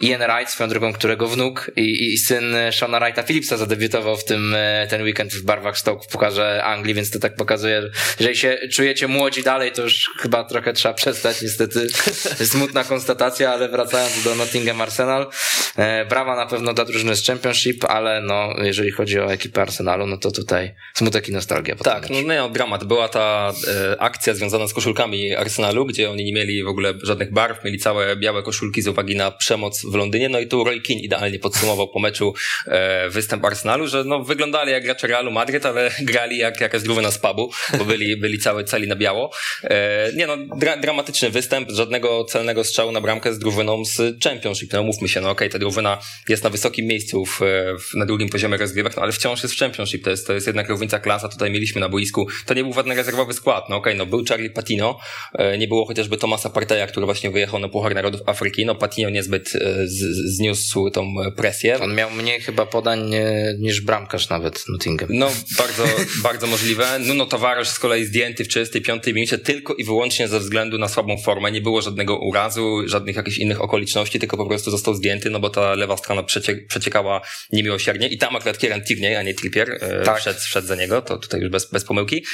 [0.00, 4.54] Ian Wright, swoją drugą, którego wnuk i, i syn Shona Wrighta Phillipsa zadebiutował w tym
[4.54, 8.36] e, ten weekend w barwach Stoke w Pucharze Anglii, więc to tak pokazuje, że jeżeli
[8.36, 11.86] się czujecie młodzi dalej, to już chyba trochę trzeba przestać, niestety
[12.52, 17.84] smutna konstatacja, ale wracając do Nottingham Arsenal, e, brawa na pewno dla drużyny z Championship,
[17.84, 21.76] ale no, jeżeli chodzi o ekipę Arsenalu, no to tutaj smutek i nostalgia.
[21.76, 22.84] Tak, no nie, no, dramat.
[22.84, 23.52] Była ta
[23.92, 27.78] e, akcja związana z koszulkami Arsenalu, gdzie oni nie mieli w ogóle żadnych barw, mieli
[27.78, 31.38] całe białe koszulki z uwagi na przemoc w Londynie, no i tu Roy Keane idealnie
[31.38, 32.34] podsumował po meczu
[32.66, 37.10] e, występ Arsenalu, że no wyglądali jak gracze Realu Madryt, ale grali jak jakaś drużyna
[37.10, 39.30] z pubu, bo byli, byli całe cali na biało.
[39.64, 44.72] E, nie no, dra dramatyczny występ, żadnego celnego strzału na bramkę z drużyną z Championship.
[44.72, 47.40] No mówmy się, no okej, okay, ta drużyna jest na wysokim miejscu w,
[47.80, 50.46] w, na drugim poziomie rozgrywek, no ale wciąż jest w Championship, to jest, to jest
[50.46, 53.92] jednak równica klasa, tutaj mieliśmy na boisku, to nie był żaden rezerwowy skład, no okej,
[53.92, 54.98] okay, no był Charlie Patino,
[55.34, 59.10] e, nie było chociażby Tomasa Parteja, który właśnie wyjechał na Puchar Narodów Afryki, no Patino
[59.10, 61.80] niezbyt e, z, zniósł tą presję.
[61.80, 63.14] On miał mniej chyba podań
[63.58, 65.08] niż bramkarz nawet Nottingham.
[65.12, 65.84] No, bardzo,
[66.28, 66.98] bardzo możliwe.
[66.98, 71.16] Nuno Tavares z kolei zdjęty w 35 minucie tylko i wyłącznie ze względu na słabą
[71.18, 75.40] formę, nie było żadnego urazu, żadnych jakichś innych okoliczności, tylko po prostu został zdjęty, no
[75.40, 77.20] bo ta lewa strona przecie, przeciekała
[77.52, 80.18] niemiłosiernie i tam akurat Kieran Tierney, a nie Trippier, e, tak.
[80.18, 82.24] wszedł, wszedł za niego, to tutaj już bez, bez pomyłki.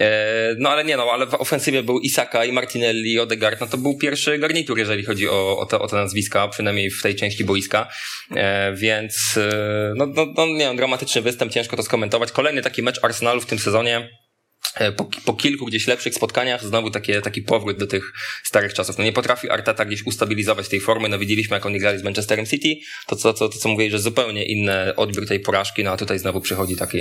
[0.00, 3.66] E, no ale nie no, ale w ofensywie był Isaka i Martinelli i Odegaard, no
[3.66, 7.16] to był pierwszy garnitur, jeżeli chodzi o, o, te, o te nazwiska, przynajmniej w tej
[7.16, 7.88] części boiska,
[8.36, 9.38] e, więc
[9.94, 12.32] no, no, no nie wiem, dramatyczny występ, ciężko to skomentować.
[12.32, 14.08] Kolejny taki mecz Arsenalu w tym sezonie,
[14.96, 18.12] po, po, kilku gdzieś lepszych spotkaniach znowu takie, taki powrót do tych
[18.44, 18.98] starych czasów.
[18.98, 21.08] No nie potrafi Arteta gdzieś ustabilizować tej formy.
[21.08, 22.74] No widzieliśmy, jak oni grali z Manchesterem City.
[23.06, 26.40] To co, to, to co że zupełnie inny odbiór tej porażki, no a tutaj znowu
[26.40, 26.98] przychodzi taki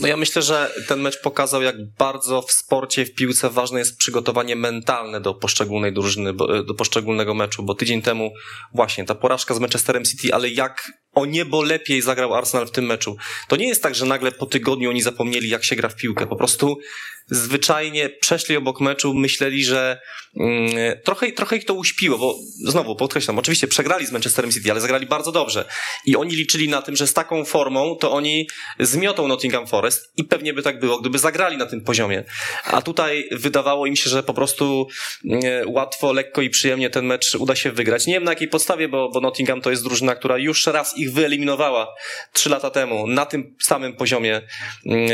[0.00, 3.96] no ja myślę, że ten mecz pokazał, jak bardzo w sporcie, w piłce ważne jest
[3.96, 6.32] przygotowanie mentalne do poszczególnej drużyny,
[6.66, 8.32] do poszczególnego meczu, bo tydzień temu
[8.74, 12.86] właśnie ta porażka z Manchesterem City, ale jak o niebo lepiej zagrał Arsenal w tym
[12.86, 13.16] meczu.
[13.48, 16.26] To nie jest tak, że nagle po tygodniu oni zapomnieli, jak się gra w piłkę.
[16.26, 16.78] Po prostu
[17.28, 20.00] zwyczajnie przeszli obok meczu, myśleli, że
[20.40, 20.70] mm,
[21.04, 22.34] trochę, trochę ich to uśpiło, bo
[22.64, 25.64] znowu podkreślam, oczywiście przegrali z Manchesterem City, ale zagrali bardzo dobrze.
[26.06, 28.48] I oni liczyli na tym, że z taką formą to oni
[28.80, 32.24] zmiotą Nottingham Forest i pewnie by tak było, gdyby zagrali na tym poziomie.
[32.64, 34.88] A tutaj wydawało im się, że po prostu
[35.24, 38.06] mm, łatwo, lekko i przyjemnie ten mecz uda się wygrać.
[38.06, 41.12] Nie wiem na jakiej podstawie, bo, bo Nottingham to jest drużyna, która już raz ich
[41.12, 41.94] wyeliminowała
[42.32, 44.42] trzy lata temu na tym samym poziomie
[44.86, 45.08] mm,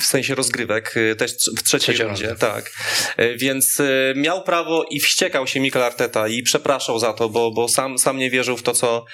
[0.00, 2.72] w sensie rozgrywek też w trzeciej rundzie, tak.
[3.20, 7.50] Y, więc y, miał prawo i wściekał się Mikel Arteta i przepraszał za to, bo,
[7.50, 9.04] bo sam, sam nie wierzył w to, co,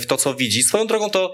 [0.00, 0.62] w to, co widzi.
[0.62, 1.32] Swoją drogą to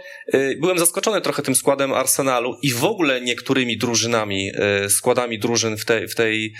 [0.60, 4.50] byłem zaskoczony trochę tym składem Arsenalu i w ogóle niektórymi drużynami,
[4.88, 6.54] składami drużyn w tej, w tej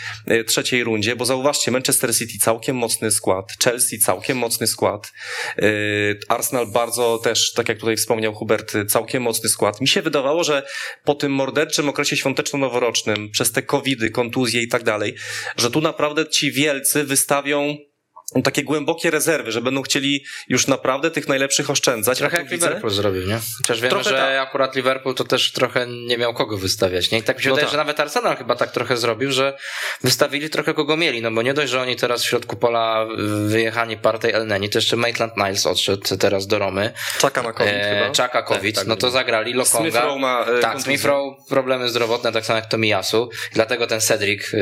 [0.47, 5.13] trzeciej rundzie, bo zauważcie, Manchester City całkiem mocny skład, Chelsea całkiem mocny skład,
[6.29, 9.81] Arsenal bardzo też, tak jak tutaj wspomniał Hubert, całkiem mocny skład.
[9.81, 10.63] Mi się wydawało, że
[11.05, 15.15] po tym morderczym okresie świąteczno-noworocznym przez te covidy, kontuzje i tak dalej,
[15.57, 17.77] że tu naprawdę ci wielcy wystawią
[18.45, 22.19] takie głębokie rezerwy, że będą chcieli już naprawdę tych najlepszych oszczędzać.
[22.19, 22.67] Trochę jak widzę...
[22.67, 23.39] Liverpool zrobił, nie?
[23.59, 24.49] Chociaż wiemy, trochę że tak.
[24.49, 27.19] akurat Liverpool to też trochę nie miał kogo wystawiać, nie?
[27.19, 27.73] I tak mi się no wydaje, tak.
[27.73, 29.57] że nawet Arsenal chyba tak trochę zrobił, że
[30.05, 33.07] wystawili trochę kogo mieli, no bo nie dość, że oni teraz w środku pola
[33.47, 36.93] wyjechani partej Elneni, to jeszcze Maitland Niles odszedł teraz do Romy.
[37.19, 38.15] Czaka na COVID e, chyba.
[38.15, 39.91] Czaka COVID, tak, tak, no to zagrali Lokonga.
[39.91, 41.07] Smith ma e, Tak, Smith
[41.49, 43.31] problemy zdrowotne, tak samo jak Tomiyasu.
[43.53, 44.59] Dlatego ten Cedric e,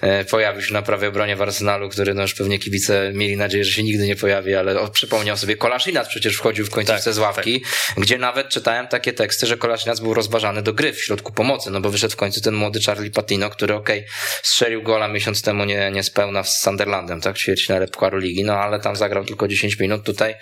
[0.00, 3.36] e, pojawił się na prawej obronie w Arsenalu, który no już pewnie kibic kibice mieli
[3.36, 7.04] nadzieję, że się nigdy nie pojawi, ale o, przypomniał sobie Kolasinac przecież wchodził w końcówce
[7.04, 8.04] tak, z ławki, tak.
[8.04, 11.80] gdzie nawet czytałem takie teksty, że Kolasinac był rozważany do gry w środku pomocy, no
[11.80, 14.10] bo wyszedł w końcu ten młody Charlie Patino, który okej, okay,
[14.42, 18.80] strzelił gola miesiąc temu nie, nie spełna z Sunderlandem, tak, ćwierćfinale Pucharu Ligi, no ale
[18.80, 20.34] tam zagrał tylko 10 minut, tutaj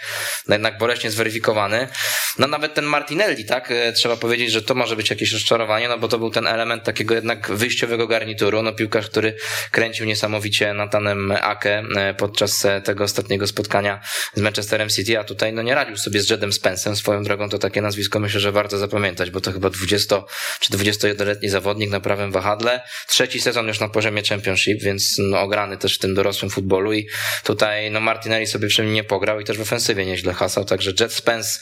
[0.49, 1.89] no jednak boleśnie zweryfikowany.
[2.39, 5.99] No nawet ten Martinelli, tak, e, trzeba powiedzieć, że to może być jakieś rozczarowanie, no
[5.99, 9.37] bo to był ten element takiego jednak wyjściowego garnituru, no piłkarz, który
[9.71, 14.01] kręcił niesamowicie Natanem Ake e, podczas e, tego ostatniego spotkania
[14.35, 17.59] z Manchesterem City, a tutaj no nie radził sobie z Jedem Spensem, swoją drogą to
[17.59, 20.23] takie nazwisko myślę, że warto zapamiętać, bo to chyba 20
[20.61, 25.77] czy 21-letni zawodnik na prawym wahadle, trzeci sezon już na poziomie Championship, więc no, ograny
[25.77, 27.09] też w tym dorosłym futbolu i
[27.45, 31.13] tutaj no Martinelli sobie przy nie pograł i też w ofensywie nieźle hasał, także Jet
[31.13, 31.59] Spence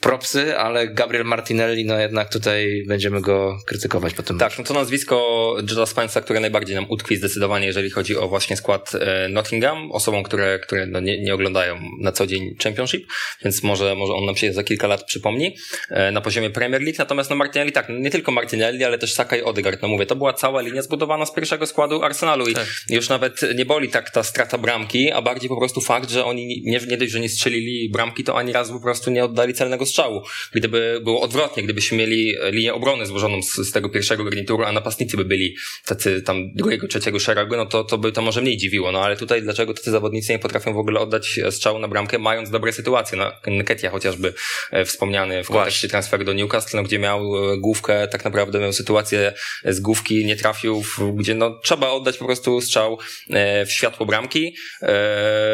[0.00, 4.38] propsy, ale Gabriel Martinelli, no jednak tutaj będziemy go krytykować po tym.
[4.38, 8.56] Tak, no to nazwisko Jada Spence'a, które najbardziej nam utkwi zdecydowanie, jeżeli chodzi o właśnie
[8.56, 13.06] skład e, Nottingham, osobom, które, które no nie, nie oglądają na co dzień Championship,
[13.44, 15.56] więc może, może on nam się za kilka lat przypomni
[15.90, 19.36] e, na poziomie Premier League, natomiast no Martinelli tak, nie tylko Martinelli, ale też Saka
[19.36, 22.66] i Odegaard, no mówię, to była cała linia zbudowana z pierwszego składu Arsenalu i tak.
[22.88, 26.62] już nawet nie boli tak ta strata bramki, a bardziej po prostu fakt, że oni
[26.64, 29.86] nie, nie dość, że nie strzelili bramki, to ani razu po prostu nie oddali celnego
[29.90, 30.22] strzału.
[30.52, 35.16] Gdyby było odwrotnie, gdybyśmy mieli linię obrony złożoną z, z tego pierwszego garnituru, a napastnicy
[35.16, 38.92] by byli tacy tam drugiego, trzeciego szeregu, no to, to by to może mniej dziwiło.
[38.92, 42.50] No ale tutaj dlaczego tacy zawodnicy nie potrafią w ogóle oddać strzału na bramkę, mając
[42.50, 43.18] dobre sytuacje?
[43.18, 44.34] No, Nketia chociażby
[44.70, 48.72] e, wspomniany w kontekście transferu do Newcastle, no, gdzie miał e, główkę, tak naprawdę miał
[48.72, 49.32] sytuację
[49.64, 50.82] z główki, nie trafił,
[51.14, 52.98] gdzie no trzeba oddać po prostu strzał
[53.30, 54.54] e, w światło bramki.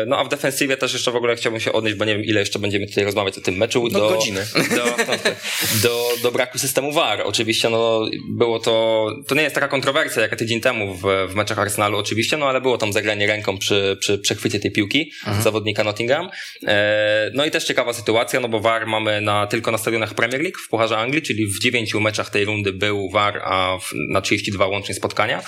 [0.06, 2.40] No a w defensywie też jeszcze w ogóle chciałbym się odnieść, bo nie wiem ile
[2.40, 3.88] jeszcze będziemy tutaj rozmawiać o tym meczu.
[3.92, 4.96] No do, godzinę do,
[5.82, 7.22] do, do braku systemu VAR.
[7.24, 11.58] Oczywiście no, było to, to nie jest taka kontrowersja jak tydzień temu w, w meczach
[11.58, 15.42] Arsenalu oczywiście, no ale było tam zagranie ręką przy, przy przechwycie tej piłki mhm.
[15.42, 16.30] zawodnika Nottingham.
[16.66, 20.42] E, no i też ciekawa sytuacja, no bo VAR mamy na, tylko na stadionach Premier
[20.42, 24.20] League w Pucharze Anglii, czyli w dziewięciu meczach tej rundy był VAR, a w, na
[24.20, 25.42] 32 łącznie spotkania.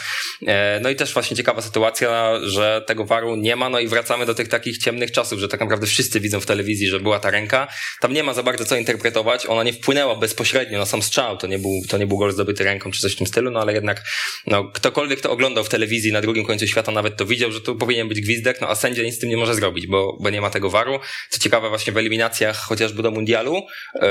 [0.47, 4.27] E, no i też właśnie ciekawa sytuacja, że tego VARu nie ma, no i wracamy
[4.27, 7.31] do tych takich ciemnych czasów, że tak naprawdę wszyscy widzą w telewizji, że była ta
[7.31, 7.69] ręka.
[8.01, 9.47] Tam nie ma za bardzo co interpretować.
[9.47, 11.37] Ona nie wpłynęła bezpośrednio na sam strzał.
[11.37, 13.61] To nie był, to nie był gol zdobyty ręką czy coś w tym stylu, no
[13.61, 14.05] ale jednak
[14.47, 17.77] no, ktokolwiek to oglądał w telewizji na drugim końcu świata nawet to widział, że tu
[17.77, 20.41] powinien być gwizdek, no a sędzia nic z tym nie może zrobić, bo, bo nie
[20.41, 21.01] ma tego waru.
[21.31, 23.55] Co ciekawe właśnie w eliminacjach chociażby do mundialu
[23.95, 24.03] yy,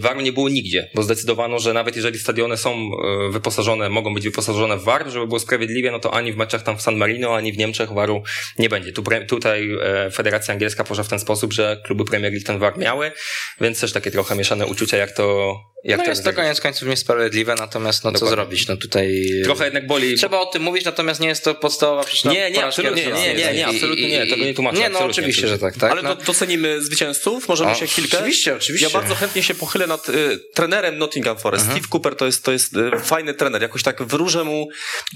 [0.00, 2.90] waru nie było nigdzie, bo zdecydowano, że nawet jeżeli stadiony są
[3.22, 6.62] yy, wyposażone, mogą być wyposażone w war, żeby było sprawiedliwie, no to ani w meczach
[6.62, 8.22] tam w San Marino, ani w Niemczech waru
[8.58, 8.92] nie będzie.
[8.92, 12.78] Tu, tutaj yy, Federacja Angielska poszła w ten sposób, że kluby Premier League ten war
[12.78, 13.12] miały,
[13.60, 15.56] więc też takie trochę mieszane uczucia, jak to
[15.86, 18.30] jak no to jest to koniec końców niesprawiedliwe, natomiast no Dokładnie.
[18.30, 19.30] co zrobić, no tutaj...
[19.44, 20.14] Trochę jednak boli...
[20.14, 23.52] Trzeba o tym mówić, natomiast nie jest to podstawowa przyczyna Nie, nie, absolutnie, nie, nie,
[23.52, 24.78] nie, absolutnie nie, tego nie tłumaczę.
[24.78, 25.92] Nie, no oczywiście, że tak, tak.
[25.92, 26.16] Ale no.
[26.16, 28.16] docenimy zwycięzców, możemy o, się chwilkę...
[28.16, 28.86] Oczywiście, oczywiście.
[28.86, 31.64] Ja bardzo chętnie się pochylę nad y, trenerem Nottingham Forest.
[31.64, 31.78] Mhm.
[31.78, 34.68] Steve Cooper to jest, to jest y, fajny trener, jakoś tak wróżę mu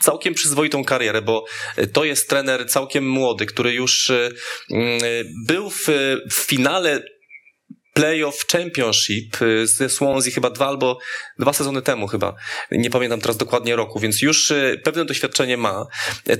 [0.02, 1.44] całkiem przyzwoitą karierę, bo
[1.78, 4.32] y, to jest trener całkiem młody, który już y,
[4.72, 5.86] y był w,
[6.30, 7.02] w finale
[7.92, 10.98] playoff championship y, ze Swansea chyba dwa albo
[11.38, 12.34] dwa sezony temu chyba.
[12.70, 15.86] Nie pamiętam teraz dokładnie roku, więc już y, pewne doświadczenie ma.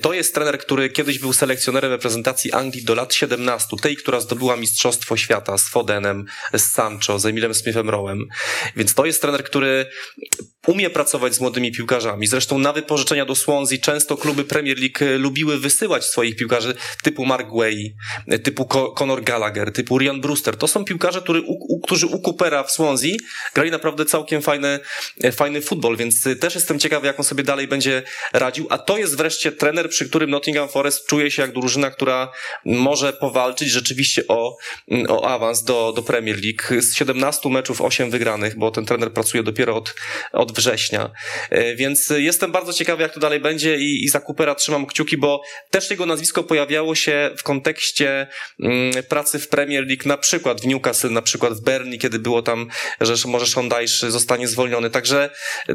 [0.03, 4.57] To jest trener, który kiedyś był selekcjonerem reprezentacji Anglii do lat 17, tej, która zdobyła
[4.57, 8.27] Mistrzostwo Świata z Fodenem, z Sancho, z Emilem Smithem Rowem.
[8.77, 9.87] Więc to jest trener, który
[10.67, 12.27] umie pracować z młodymi piłkarzami.
[12.27, 17.25] Zresztą na wypożyczenia do Swansea często kluby Premier League y, lubiły wysyłać swoich piłkarzy typu
[17.27, 17.95] Mark Way,
[18.43, 18.69] typu
[18.99, 20.57] Conor Gallagher, typu Ryan Brewster.
[20.57, 23.13] To są piłkarze, który u, którzy u Coopera w Swansea
[23.55, 24.81] grali naprawdę całkiem fajny,
[25.23, 28.67] e, fajny futbol, więc e, też jestem ciekawy, jak on sobie dalej będzie radził.
[28.71, 32.33] A to jest wreszcie trener, przy którym Nottingham Forest czuje się jak drużyna, która
[32.65, 34.57] może powalczyć rzeczywiście o,
[35.09, 36.83] o awans do, do Premier League.
[36.83, 39.95] Z 17 meczów 8 wygranych, bo ten trener pracuje dopiero od,
[40.33, 41.11] od września.
[41.51, 45.17] E, więc jestem bardzo ciekawy, jak to dalej będzie i, i za Coopera trzymam kciuki,
[45.17, 48.27] bo też jego nazwisko pojawiało się w kontekście
[48.63, 52.43] mm, pracy w Premier League, na przykład w Newcastle, na przykład w Bernie, kiedy było
[52.43, 52.69] tam,
[53.01, 54.91] że może Szondajsz zostanie zwolniony.
[54.91, 55.31] Także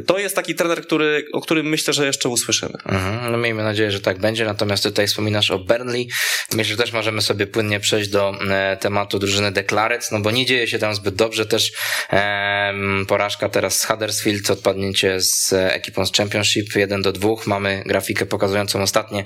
[0.06, 2.78] to jest taki trener, który, o którym myślę, że jeszcze usłyszymy.
[2.86, 4.44] Mhm, no miejmy nadzieję, że tak będzie.
[4.44, 6.08] Natomiast tutaj wspominasz o Burnley.
[6.52, 10.46] Myślę, że też możemy sobie płynnie przejść do e, tematu drużyny Deklarec, no bo nie
[10.46, 11.46] dzieje się tam zbyt dobrze.
[11.46, 11.72] Też
[12.12, 12.74] e,
[13.08, 17.28] porażka teraz z Huddersfield to rozpadnięcie z ekipą z Championship 1 do 2.
[17.46, 19.24] Mamy grafikę pokazującą ostatnie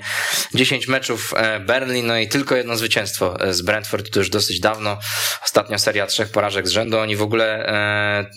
[0.53, 1.33] 10 meczów
[1.65, 4.99] Berlin, no i tylko jedno zwycięstwo z Brentford, to już dosyć dawno.
[5.43, 6.99] Ostatnia seria trzech porażek z rzędu.
[6.99, 7.73] Oni w ogóle,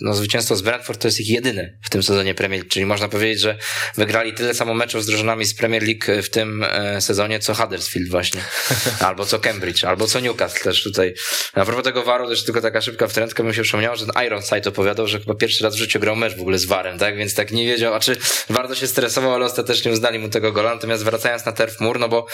[0.01, 3.07] no zwycięstwo z Brentford to jest ich jedyne w tym sezonie Premier League, czyli można
[3.07, 3.57] powiedzieć, że
[3.95, 6.65] wygrali tyle samo meczów z drużynami z Premier League w tym
[6.99, 8.41] sezonie, co Huddersfield właśnie,
[9.07, 11.13] albo co Cambridge, albo co Newcastle też tutaj.
[11.53, 14.69] A propos tego waru, też tylko taka szybka wtrętka mi się przypomniała, że ten Ironside
[14.69, 17.17] opowiadał, że chyba pierwszy raz w życiu grał mecz w ogóle z warem, tak?
[17.17, 18.17] Więc tak nie wiedział, a czy
[18.49, 20.73] bardzo się stresował, ale ostatecznie uznali mu tego gola.
[20.73, 22.25] Natomiast wracając na Turf Moor, no bo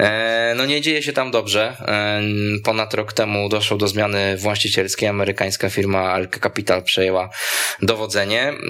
[0.00, 1.76] e, no nie dzieje się tam dobrze.
[1.88, 2.20] E,
[2.64, 5.08] ponad rok temu doszło do zmiany właścicielskiej.
[5.08, 7.30] Amerykańska firma Alka Capital przejęła
[7.82, 8.48] dowodzenie.
[8.48, 8.60] Mm,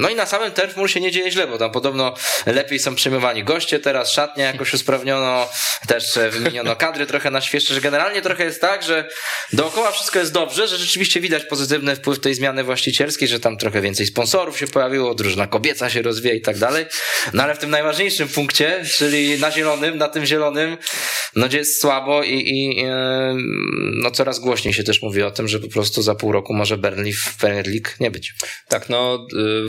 [0.00, 2.14] no i na samym Turf Moor się nie dzieje źle, bo tam podobno
[2.46, 5.48] lepiej są przejmowani goście, teraz szatnia jakoś usprawniono,
[5.86, 9.08] też wymieniono kadry trochę na świeższe, że generalnie trochę jest tak, że
[9.52, 13.80] dookoła wszystko jest dobrze, że rzeczywiście widać pozytywny wpływ tej zmiany właścicielskiej, że tam trochę
[13.80, 16.86] więcej sponsorów się pojawiło, drużyna kobieca się rozwija i tak dalej.
[17.32, 20.76] No ale w tym najważniejszym punkcie, czyli na zielonym, na tym zielonym,
[21.36, 22.84] no gdzie jest słabo i, i
[24.02, 26.78] no coraz głośniej się też mówi o tym, że po prostu za pół roku może
[26.78, 28.34] Burnley w Premier League nie być.
[28.68, 29.66] Tak, no y,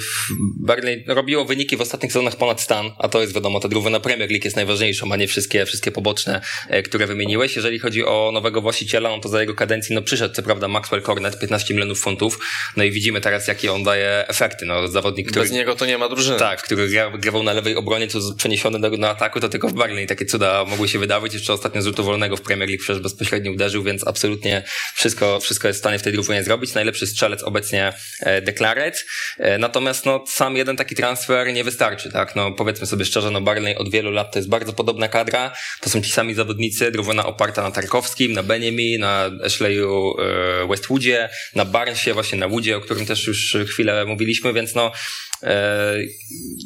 [0.60, 4.30] Burnley robiło wyniki w ostatnich sezonach ponad stan, a to jest wiadomo, ta drużyna Premier
[4.30, 7.56] League jest najważniejszą, a nie wszystkie, wszystkie poboczne, e, które wymieniłeś.
[7.56, 11.02] Jeżeli chodzi o nowego właściciela, no to za jego kadencji no przyszedł co prawda Maxwell
[11.02, 12.40] Cornet, 15 milionów funtów,
[12.78, 15.46] no i widzimy teraz jakie on daje efekty, no zawodnik, który...
[15.46, 16.40] Bez niego to nie ma drużyny.
[16.40, 19.74] Tak, który gra, grawał na lewej obronie, co przeniesiony do, na ataku, to tylko w
[19.74, 23.04] Burnley takie cuda mogły się wydawać, jeszcze ostatnio z rzutu wolnego w Premier League przecież
[23.04, 26.74] bezpośrednio uderzył, więc absolutnie wszystko, wszystko jest w stanie w tej drużynie zrobić.
[26.74, 29.06] Najlepszy strzelec obecnie e, Deklaret,
[29.38, 33.42] e, natomiast no sam jeden taki transfer nie wystarczy, tak, no powiedzmy sobie szczerze, no
[33.42, 37.26] Barney od wielu lat to jest bardzo podobna kadra, to są ci sami zawodnicy, drużyna
[37.26, 40.16] oparta na Tarkowskim, na Benemi, na Ashleyu
[40.64, 44.91] e, Westwoodzie, na Barnesie, właśnie na Woodzie, o którym też już chwilę mówiliśmy, więc no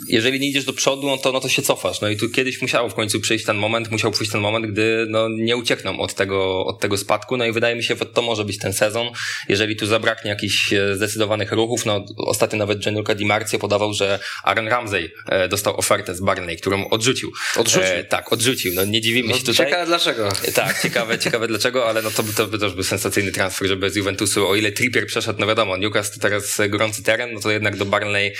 [0.07, 2.01] jeżeli nie idziesz do przodu, no to, no to się cofasz.
[2.01, 5.05] No i tu kiedyś musiało w końcu przyjść ten moment, musiał przyjść ten moment, gdy
[5.09, 7.37] no, nie uciekną od tego, od tego spadku.
[7.37, 9.07] No i wydaje mi się, że to może być ten sezon.
[9.49, 14.19] Jeżeli tu zabraknie jakichś e, zdecydowanych ruchów, no ostatnio nawet Gianluca Di Marzio podawał, że
[14.43, 17.31] Aaron Ramsey e, dostał ofertę z Barney, którą odrzucił.
[17.55, 17.89] Odrzucił?
[17.89, 18.73] E, tak, odrzucił.
[18.73, 19.55] No nie dziwimy no, się tutaj.
[19.55, 20.29] Ciekawe dlaczego.
[20.53, 23.95] Tak, ciekawe, ciekawe dlaczego, ale no to, to by też był sensacyjny transfer, żeby z
[23.95, 27.85] Juventusu, o ile Trippier przeszedł, no wiadomo, Newcastle teraz gorący teren, no to jednak do
[27.85, 28.33] Barney e,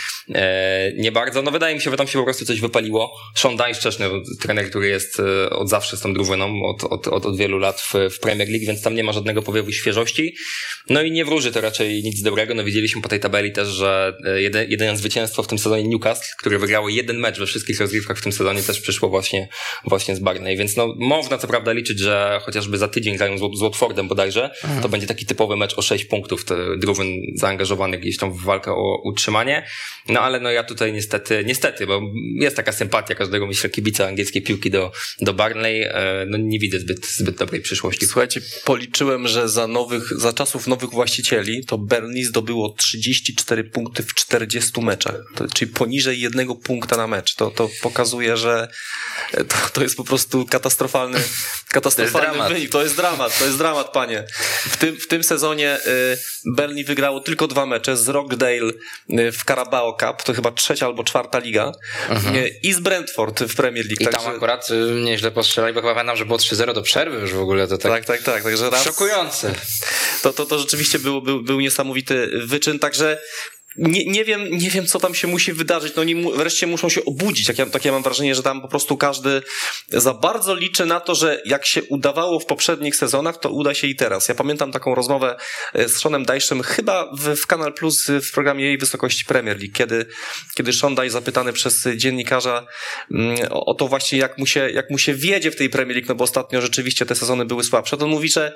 [0.98, 1.42] nie bardzo.
[1.42, 3.18] No wydaje mi się, że tam się po prostu coś wypaliło.
[3.36, 4.10] Sean Dyche Szczeszny,
[4.42, 7.82] trener, który jest e, od zawsze z tą drużyną, od, od, od, od wielu lat
[7.82, 10.36] w, w Premier League, więc tam nie ma żadnego powiewu świeżości.
[10.90, 12.54] No i nie wróży to raczej nic dobrego.
[12.54, 16.36] No widzieliśmy po tej tabeli też, że e, jeden, jedyne zwycięstwo w tym sezonie Newcastle,
[16.40, 19.50] które wygrało jeden mecz we wszystkich rozgrywkach w tym sezonie też przyszło właśnie,
[19.86, 20.58] właśnie z Barney.
[20.58, 24.44] Więc no można co prawda liczyć, że chociażby za tydzień grają z, z Watfordem bodajże,
[24.64, 24.82] mhm.
[24.82, 26.46] to będzie taki typowy mecz o 6 punktów
[26.78, 29.66] drużyn zaangażowanych gdzieś tam w walkę o utrzymanie.
[30.12, 32.02] No ale no ja tutaj niestety, niestety, bo
[32.36, 36.80] jest taka sympatia każdego myślę kibica angielskiej piłki do, do Barnley, e, no nie widzę
[36.80, 38.06] zbyt, zbyt dobrej przyszłości.
[38.06, 44.14] Słuchajcie, policzyłem, że za nowych, za czasów nowych właścicieli to Burnley zdobyło 34 punkty w
[44.14, 47.36] 40 meczach, to, czyli poniżej jednego punkta na mecz.
[47.36, 48.68] To, to pokazuje, że
[49.32, 51.20] to, to jest po prostu katastrofalny,
[51.70, 52.72] katastrofalny to wynik.
[52.72, 54.24] To jest dramat, to jest dramat, panie.
[54.64, 56.18] W tym, w tym sezonie y,
[56.56, 58.72] Burnley wygrało tylko dwa mecze z Rockdale
[59.10, 61.72] y, w Carabao Cup, to chyba trzecia albo czwarta liga
[62.10, 62.36] mhm.
[62.64, 64.02] i z Brentford w Premier League.
[64.02, 64.20] I także...
[64.20, 67.40] tam akurat y, nieźle postrzelali, bo chyba pamiętam, że było 3-0 do przerwy już w
[67.40, 67.68] ogóle.
[67.68, 68.22] To tak, tak, tak.
[68.22, 68.44] tak.
[68.44, 68.84] Także raz...
[68.84, 69.54] Szokujące.
[70.22, 73.22] To, to, to rzeczywiście był, był, był niesamowity wyczyn, także
[73.78, 75.96] nie, nie, wiem, nie wiem, co tam się musi wydarzyć.
[75.96, 77.48] No oni wreszcie muszą się obudzić.
[77.48, 79.42] Jak ja, tak ja mam wrażenie, że tam po prostu każdy
[79.88, 83.88] za bardzo liczy na to, że jak się udawało w poprzednich sezonach, to uda się
[83.88, 84.28] i teraz.
[84.28, 85.38] Ja pamiętam taką rozmowę
[85.74, 89.74] e, z Seanem Dajszem chyba w, w Kanal Plus w programie jej wysokości Premier League,
[89.74, 90.06] kiedy,
[90.56, 92.66] kiedy Sean Daj zapytany przez dziennikarza
[93.12, 95.96] mm, o, o to właśnie, jak mu, się, jak mu się wiedzie w tej Premier
[95.96, 98.56] League, no bo ostatnio rzeczywiście te sezony były słabsze, to on mówi, że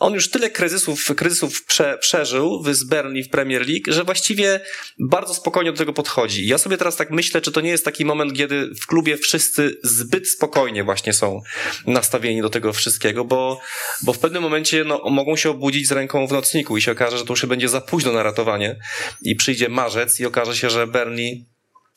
[0.00, 4.60] on już tyle kryzysów, kryzysów prze, przeżył z Burnley w Premier League, że właściwie
[4.98, 6.46] bardzo spokojnie do tego podchodzi.
[6.46, 9.78] Ja sobie teraz tak myślę, czy to nie jest taki moment, kiedy w klubie wszyscy
[9.82, 11.40] zbyt spokojnie właśnie są
[11.86, 13.60] nastawieni do tego wszystkiego, bo,
[14.02, 17.18] bo w pewnym momencie no, mogą się obudzić z ręką w nocniku i się okaże,
[17.18, 18.76] że to już będzie za późno na ratowanie
[19.22, 21.49] i przyjdzie marzec i okaże się, że Burnley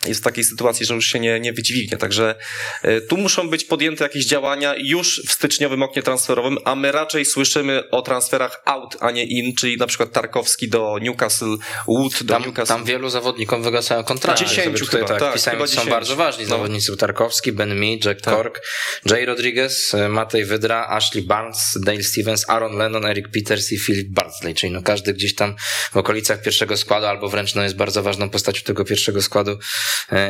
[0.08, 1.98] jest w takiej sytuacji, że już się nie, nie wydźwignie.
[1.98, 2.36] Także
[2.82, 7.26] e, tu muszą być podjęte jakieś działania już w styczniowym oknie transferowym, a my raczej
[7.26, 11.56] słyszymy o transferach out, a nie in, czyli na przykład Tarkowski do Newcastle,
[11.88, 12.74] Wood do tam, Newcastle.
[12.74, 14.46] Tam wielu zawodnikom wygasają kontrakty.
[14.46, 15.92] Dziesięciu tutaj, chyba, tak, tak, pisałem, chyba są dziesięciu.
[15.92, 16.50] bardzo ważni No.
[16.50, 16.98] zawodnicy.
[16.98, 18.62] Tarkowski, Ben Mee, Jack Cork,
[19.06, 24.08] Jay Rodriguez, e, Matej Wydra, Ashley Barnes, Dale Stevens, Aaron Lennon, Eric Peters i Philip
[24.10, 25.56] Bardsley, czyli no każdy gdzieś tam
[25.92, 29.58] w okolicach pierwszego składu albo wręcz no jest bardzo ważną postacią tego pierwszego składu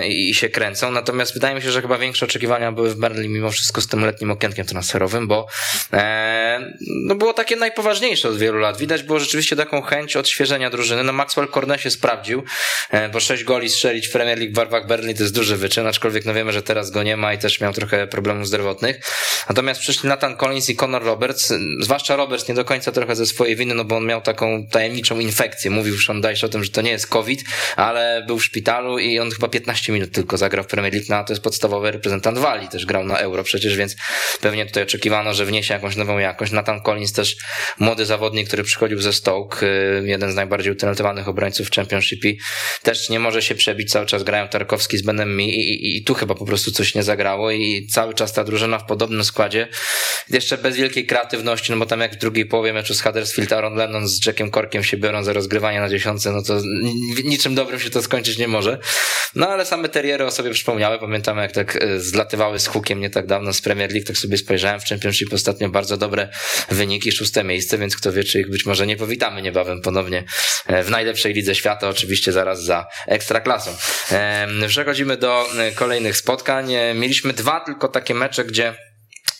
[0.07, 0.91] i, i się kręcą.
[0.91, 4.05] Natomiast wydaje mi się, że chyba większe oczekiwania były w Berlin mimo wszystko z tym
[4.05, 5.47] letnim okienkiem transferowym, bo
[5.93, 6.73] e,
[7.05, 8.77] no było takie najpoważniejsze od wielu lat.
[8.77, 11.03] Widać było rzeczywiście taką chęć odświeżenia drużyny.
[11.03, 12.43] No Maxwell Cornet się sprawdził,
[12.89, 15.87] e, bo sześć goli strzelić w Premier League w barwach Berlin to jest duży wyczyn,
[15.87, 18.99] aczkolwiek no wiemy, że teraz go nie ma i też miał trochę problemów zdrowotnych.
[19.49, 23.55] Natomiast przyszli Nathan Collins i Conor Roberts, zwłaszcza Roberts nie do końca trochę ze swojej
[23.55, 25.71] winy, no bo on miał taką tajemniczą infekcję.
[25.71, 27.43] Mówił Sean Dyche o tym, że to nie jest COVID,
[27.75, 31.15] ale był w szpitalu i on chyba 15 minut tylko zagrał w Premier League, no
[31.15, 33.95] a to jest podstawowy reprezentant Walii, też grał na Euro przecież, więc
[34.41, 36.51] pewnie tutaj oczekiwano, że wniesie jakąś nową jakość.
[36.51, 37.35] Nathan Collins też
[37.79, 42.39] młody zawodnik, który przychodził ze Stoke, y, jeden z najbardziej utalentowanych obrońców w Championship i
[42.83, 46.03] też nie może się przebić, cały czas grają Tarkowski z Benem Mi i, i, i
[46.03, 49.67] tu chyba po prostu coś nie zagrało i cały czas ta drużyna w podobnym składzie,
[50.29, 53.75] jeszcze bez wielkiej kreatywności, no bo tam jak w drugiej połowie meczu z Huddersfield Aaron
[53.75, 57.79] Lennon z Jackiem Corkiem się biorą za rozgrywanie na dziesiątce, no to ni- niczym dobrym
[57.79, 58.79] się to skończyć nie może.
[59.35, 63.09] No ale same teriery o sobie przypomniały, pamiętamy jak tak e, zlatywały z hukiem nie
[63.09, 66.29] tak dawno z Premier League, tak sobie spojrzałem w Championship ostatnio bardzo dobre
[66.69, 70.23] wyniki, szóste miejsce, więc kto wie, czy ich być może nie powitamy niebawem ponownie
[70.67, 73.71] e, w najlepszej lidze świata, oczywiście zaraz za ekstraklasą.
[74.67, 76.73] Przechodzimy do e, kolejnych spotkań.
[76.95, 78.75] Mieliśmy dwa tylko takie mecze, gdzie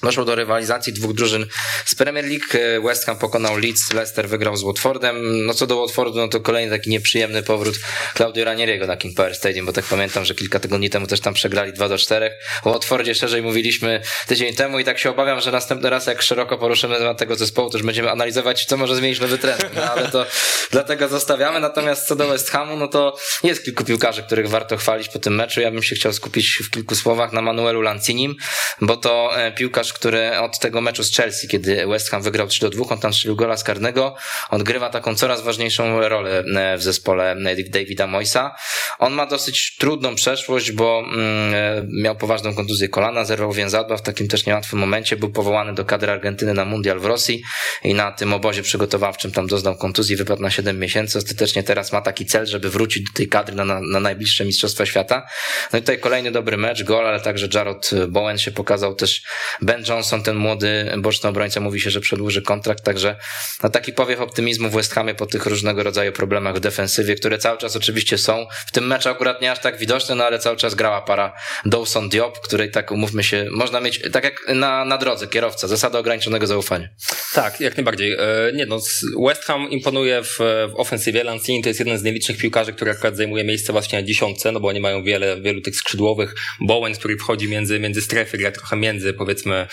[0.03, 1.45] Doszło do rywalizacji dwóch drużyn
[1.85, 2.45] z Premier League.
[2.53, 5.45] E, West Ham pokonał Leeds, Leicester wygrał z Watfordem.
[5.45, 7.79] No co do Watfordu, no to kolejny taki nieprzyjemny powrót
[8.15, 11.33] Claudio Ranieriego na King Power Stadium, bo tak pamiętam, że kilka tygodni temu też tam
[11.33, 12.31] przegrali 2 do 4.
[12.63, 16.57] O Watfordzie szerzej mówiliśmy tydzień temu i tak się obawiam, że następny raz jak szeroko
[16.57, 19.69] poruszymy temat tego zespołu, już będziemy analizować, co może zmienić nowy trener.
[19.75, 20.25] No ale to
[20.71, 21.59] dlatego zostawiamy.
[21.59, 25.35] Natomiast co do West Hamu, no to jest kilku piłkarzy, których warto chwalić po tym
[25.35, 25.61] meczu.
[25.61, 28.35] Ja bym się chciał skupić w kilku słowach na Manuelu Lancinim,
[28.81, 29.51] bo to e,
[29.93, 33.13] który od tego meczu z Chelsea, kiedy West Ham wygrał 3 do 2, on tam
[33.13, 34.15] strzelił gola z karnego,
[34.49, 37.35] odgrywa taką coraz ważniejszą rolę e, w zespole
[37.69, 38.55] Davida Moisa.
[38.99, 44.01] On ma dosyć trudną przeszłość, bo mm, e, miał poważną kontuzję kolana, zerwał więzadła w
[44.01, 47.43] takim też niełatwym momencie, był powołany do kadry Argentyny na mundial w Rosji
[47.83, 51.17] i na tym obozie przygotowawczym tam doznał kontuzji, wypadł na 7 miesięcy.
[51.17, 54.85] Ostatecznie teraz ma taki cel, żeby wrócić do tej kadry na, na, na najbliższe Mistrzostwa
[54.85, 55.27] Świata.
[55.73, 59.21] No i tutaj kolejny dobry mecz, gol, ale także Jarrod Bowen się pokazał, też
[59.61, 63.15] Ben Johnson, ten młody boczny obrońca, mówi się, że przedłuży kontrakt, także
[63.63, 67.37] no taki powiew optymizmu w West Hamie po tych różnego rodzaju problemach w defensywie, które
[67.37, 68.47] cały czas oczywiście są.
[68.67, 71.33] W tym meczu akurat nie aż tak widoczne, no ale cały czas grała para
[71.65, 75.99] Dawson Diop, której tak umówmy się, można mieć, tak jak na, na drodze, kierowca, zasada
[75.99, 76.89] ograniczonego zaufania.
[77.33, 78.13] Tak, jak najbardziej.
[78.13, 78.17] E,
[78.53, 78.79] Nie no,
[79.27, 80.37] West Ham imponuje w,
[80.69, 81.23] w ofensywie.
[81.23, 84.59] Lancini to jest jeden z nielicznych piłkarzy, który akurat zajmuje miejsce właśnie na dziesiątce, no
[84.59, 86.35] bo oni mają wiele, wielu tych skrzydłowych.
[86.59, 89.67] Bowen, który wchodzi między, między strefy, gra trochę między, powiedzmy,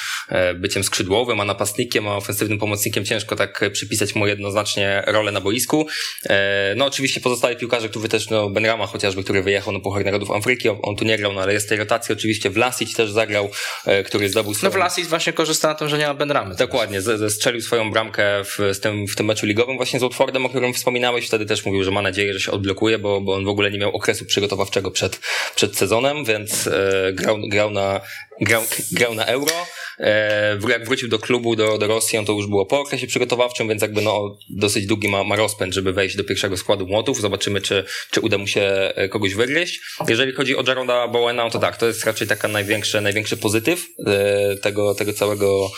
[0.54, 3.04] byciem skrzydłowym, a napastnikiem, a ofensywnym pomocnikiem.
[3.04, 5.86] Ciężko tak e, przypisać mu jednoznacznie rolę na boisku.
[6.26, 10.30] E, No oczywiście pozostali piłkarze, którzy też, no Benrama chociażby, który wyjechał na Puchar Narodów
[10.30, 12.12] Afryki, on- tu nie grał, no ale jest tej rotacji.
[12.12, 13.50] Oczywiście Vlasic też zagrał,
[13.86, 14.70] e, który zdobył No swoją...
[14.72, 16.54] Vlasic właśnie korzysta na tym, że nie ma Ben Ramy.
[16.54, 20.46] Dokładnie, ze- zestrzelił swoją bramkę w, z tym, w tym meczu ligowym właśnie z Watfordem,
[20.46, 21.26] o którym wspominałeś.
[21.26, 23.78] Wtedy też mówił, że ma nadzieję, że się odblokuje, bo, bo on w ogóle nie
[23.78, 25.20] miał okresu przygotowawczego przed,
[25.56, 28.00] przed sezonem, więc e, grał, grał, na,
[28.40, 29.52] grał, grał na euro.
[30.00, 33.68] E, jak wrócił do klubu, do, do Rosji, on to już było po okresie przygotowawczym,
[33.68, 37.20] więc jakby no, dosyć długi ma, ma rozpęd, żeby wejść do pierwszego składu młotów.
[37.20, 38.60] Zobaczymy, czy, czy uda mu się
[38.94, 39.80] e, kogoś wygryźć.
[40.08, 43.86] Jeżeli chodzi o Jaroda Bowena, no to tak, to jest raczej taka największy, największy pozytyw
[44.06, 45.70] e, tego, tego całego,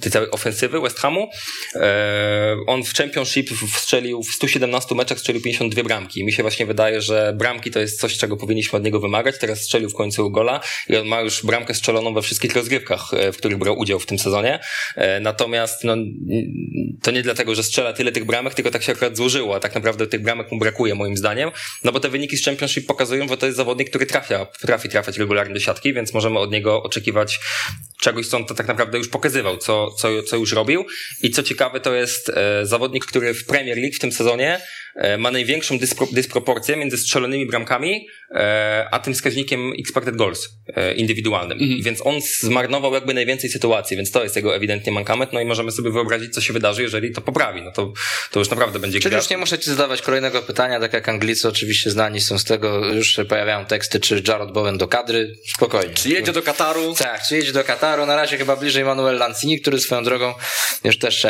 [0.00, 1.30] tej całej ofensywy West Hamu.
[1.74, 6.24] E, on w Championship strzelił w 117 meczach strzelił 52 bramki.
[6.24, 9.38] Mi się właśnie wydaje, że bramki to jest coś, czego powinniśmy od niego wymagać.
[9.38, 13.32] Teraz strzelił w końcu gola i on ma już bramkę strzeloną we wszystkich rozgrywkach, e,
[13.32, 14.58] w których brał udział w tym sezonie.
[14.96, 15.96] E, Natomiast no,
[17.02, 19.74] to nie dlatego, że strzela tyle tych bramek, tylko tak się akurat złożyło, a tak
[19.74, 21.50] naprawdę tych bramek mu brakuje moim zdaniem.
[21.84, 25.18] No bo te wyniki z Championship pokazują, że to jest zawodnik, który trafia, potrafi trafiać
[25.18, 27.40] regularnie do siatki, więc możemy od niego oczekiwać
[28.00, 30.86] czegoś, co on to tak naprawdę już pokazywał, co, co, co już robił.
[31.22, 34.60] I co ciekawe, to jest e, zawodnik, który w Premier League w tym sezonie
[34.94, 38.06] e, ma największą dyspro, dysproporcję między strzelonymi bramkami
[38.90, 41.58] a tym wskaźnikiem expected goals e, indywidualnym.
[41.58, 41.82] Mhm.
[41.82, 45.72] Więc on zmarnował jakby najwięcej sytuacji, więc to jest jego ewidentnie mankament, no i możemy
[45.72, 47.62] sobie wyobrazić, co się wydarzy, jeżeli to poprawi.
[47.62, 47.92] No to,
[48.30, 51.48] to już naprawdę będzie Czyli już nie muszę ci zadawać kolejnego pytania, tak jak Anglicy
[51.48, 55.94] oczywiście znani są z tego, już się pojawiają teksty, czy Jared Bowen do kadry, spokojnie.
[55.94, 56.94] Czy jedzie do Kataru?
[56.94, 60.34] Tak, czy jedzie do Kataru, na razie chyba bliżej Manuel Lanzini, który swoją drogą
[60.84, 61.26] już też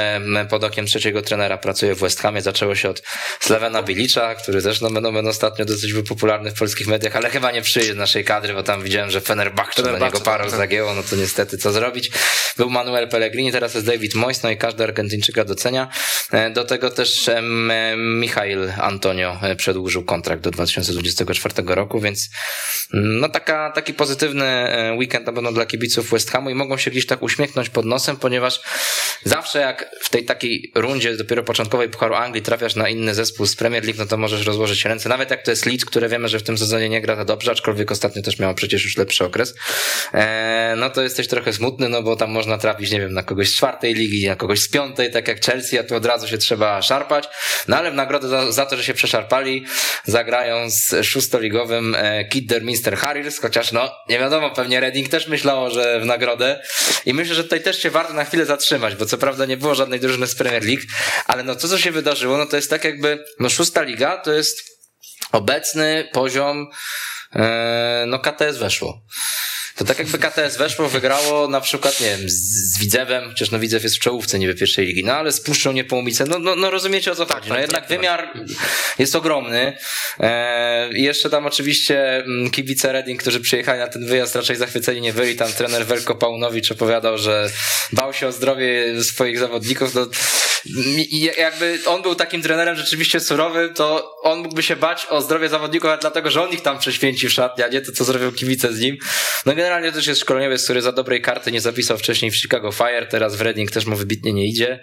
[0.51, 3.03] pod okiem trzeciego trenera pracuje w West Hamie, zaczęło się od
[3.41, 7.31] Slevena Bilicza, który też no, będą, będą ostatnio dosyć był popularny w polskich mediach, ale
[7.31, 10.57] chyba nie przyjdzie z naszej kadry, bo tam widziałem, że Fenerbahce na niego parę tak.
[10.57, 12.11] zagięło, no to niestety co zrobić.
[12.57, 15.89] Był Manuel Pellegrini, teraz jest David Moyes, no i każdy Argentyńczyka docenia.
[16.33, 17.73] E, do tego też um,
[18.21, 22.31] Michail Antonio e, przedłużył kontrakt do 2024 roku, więc
[22.93, 26.91] no taka, taki pozytywny e, weekend na pewno dla kibiców West Hamu i mogą się
[26.91, 28.61] gdzieś tak uśmiechnąć pod nosem, ponieważ
[29.51, 33.57] zawsze jak w tej takiej rundzie dopiero początkowej Pucharu Anglii trafiasz na inny zespół z
[33.57, 36.39] Premier League, no to możesz rozłożyć ręce, nawet jak to jest Leeds, które wiemy, że
[36.39, 39.55] w tym sezonie nie gra to dobrze, aczkolwiek ostatnio też miało przecież już lepszy okres,
[40.15, 43.49] e, no to jesteś trochę smutny, no bo tam można trafić, nie wiem, na kogoś
[43.49, 46.39] z czwartej ligi, na kogoś z piątej, tak jak Chelsea, a tu od razu się
[46.39, 47.29] trzeba szarpać,
[47.69, 49.65] no ale w nagrodę za, za to, że się przeszarpali,
[50.05, 56.01] zagrają z szóstoligowym e, Kidderminster Harriers, chociaż no, nie wiadomo, pewnie Reading też myślało, że
[56.01, 56.63] w nagrodę.
[57.07, 59.75] I myślę, że tutaj też się warto na chwilę zatrzymać, bo co prawda nie było
[59.75, 60.83] żadnej drużyny z Premier League,
[61.27, 64.33] ale no to, co się wydarzyło, no to jest tak jakby, no szósta liga to
[64.33, 64.63] jest
[65.33, 66.67] obecny poziom,
[67.35, 69.03] e, no KTS weszło.
[69.81, 72.35] To tak jakby KTS weszło, wygrało na przykład, nie wiem, z,
[72.75, 75.73] z Widzewem, chociaż no Widzew jest w czołówce niby pierwszej ligi, no ale z Puszczą
[75.73, 77.49] Niepołomice, no, no, no rozumiecie o co chodzi.
[77.49, 78.33] No tak, jednak tak, wymiar
[78.99, 79.77] jest ogromny.
[80.21, 85.13] E, jeszcze tam oczywiście mm, kibice Reading, którzy przyjechali na ten wyjazd raczej zachwyceni nie
[85.13, 85.37] byli.
[85.37, 87.51] Tam trener Welko Paunowicz opowiadał, że
[87.93, 89.95] bał się o zdrowie swoich zawodników.
[89.95, 90.07] No,
[91.37, 95.91] jakby on był takim trenerem rzeczywiście surowym, to on mógłby się bać o zdrowie zawodników,
[95.91, 98.73] ale dlatego, że on ich tam prześwięci w szatni, a nie to, co zrobią kibice
[98.73, 98.97] z nim.
[99.47, 103.07] No generalnie też jest szkoleniowiec, który za dobrej karty nie zapisał wcześniej w Chicago Fire,
[103.07, 104.81] teraz w Reading też mu wybitnie nie idzie.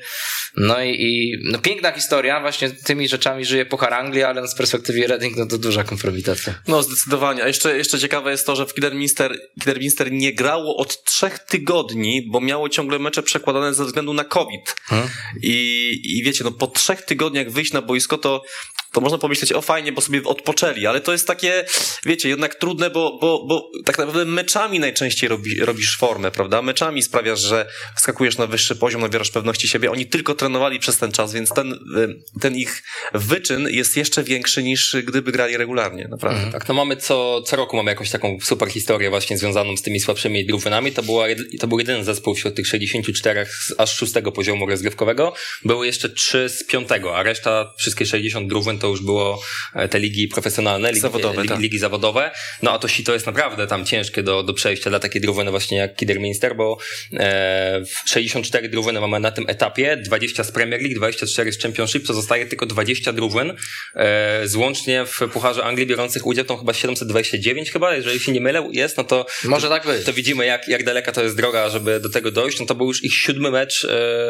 [0.58, 5.08] No i, i no piękna historia, właśnie tymi rzeczami żyje Puchar Anglii, ale z perspektywy
[5.08, 6.54] Reading no to duża kompromitacja.
[6.68, 11.04] No zdecydowanie, a jeszcze, jeszcze ciekawe jest to, że w Kidderminster, Kidderminster nie grało od
[11.04, 14.76] trzech tygodni, bo miało ciągle mecze przekładane ze względu na COVID.
[14.86, 15.10] Hmm?
[15.44, 15.67] I,
[16.04, 18.44] I wiecie, no po trzech tygodniach wyjść na boisko to
[18.98, 21.66] to można pomyśleć, o fajnie, bo sobie odpoczęli, ale to jest takie,
[22.06, 26.62] wiecie, jednak trudne, bo, bo, bo tak naprawdę meczami najczęściej robi, robisz formę, prawda?
[26.62, 29.92] Meczami sprawiasz, że wskakujesz na wyższy poziom, nabierasz pewności siebie.
[29.92, 31.80] Oni tylko trenowali przez ten czas, więc ten,
[32.42, 36.38] ten ich wyczyn jest jeszcze większy niż gdyby grali regularnie, naprawdę.
[36.44, 36.54] Mhm.
[36.54, 40.00] Tak, no mamy co, co roku mamy jakąś taką super historię właśnie związaną z tymi
[40.00, 40.92] słabszymi drużynami.
[40.92, 41.26] To, była,
[41.60, 45.34] to był jeden zespół wśród tych 64 z aż szóstego poziomu rozgrywkowego.
[45.66, 49.42] Były jeszcze trzy z piątego, a reszta, wszystkie 60 drużyn to już było
[49.76, 51.42] e, te ligi profesjonalne, ligi zawodowe.
[51.42, 51.60] Ligi, tak.
[51.60, 52.32] ligi zawodowe.
[52.62, 55.78] No a to to jest naprawdę tam ciężkie do, do przejścia dla takiej drużyny właśnie
[55.78, 56.78] jak Kidderminster, bo
[57.14, 62.14] e, 64 drużyny mamy na tym etapie, 20 z Premier League, 24 z Championship, co
[62.14, 63.54] zostaje tylko 20 drużyn.
[63.96, 68.70] E, złącznie w Pucharze Anglii biorących udział to chyba 729 chyba, jeżeli się nie mylę,
[68.72, 70.06] jest, no to może tak być.
[70.06, 72.60] To widzimy jak, jak daleka to jest droga, żeby do tego dojść.
[72.60, 73.88] No to był już ich siódmy mecz e,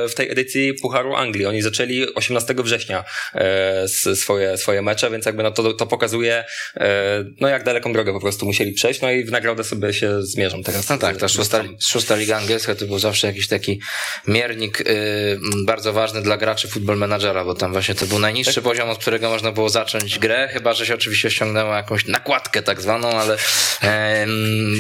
[0.10, 1.46] w tej edycji Pucharu Anglii.
[1.46, 3.04] Oni zaczęli 18 września
[3.34, 6.46] e, swoje swoje, mecze, więc jakby no to, to pokazuje,
[6.76, 10.24] e, no jak daleką drogę po prostu musieli przejść, no i w nagrodę sobie się
[10.24, 10.90] zmierzą teraz.
[10.90, 13.80] No tak, ta szósta, szósta liga angielska to był zawsze jakiś taki
[14.28, 18.64] miernik y, bardzo ważny dla graczy football managera, bo tam właśnie to był najniższy tak?
[18.64, 22.82] poziom, od którego można było zacząć grę, chyba, że się oczywiście ściągnęło jakąś nakładkę tak
[22.82, 23.38] zwaną, ale
[23.84, 24.28] e,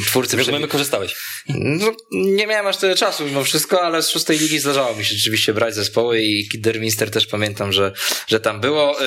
[0.05, 0.37] twórcy...
[0.37, 1.15] Rozumiem, korzystałeś.
[1.49, 5.15] No, nie miałem aż tyle czasu mimo wszystko, ale z szóstej ligi zdarzało mi się
[5.15, 7.91] rzeczywiście brać zespoły i Kidderminster też pamiętam, że,
[8.27, 9.01] że tam było.
[9.01, 9.05] Y,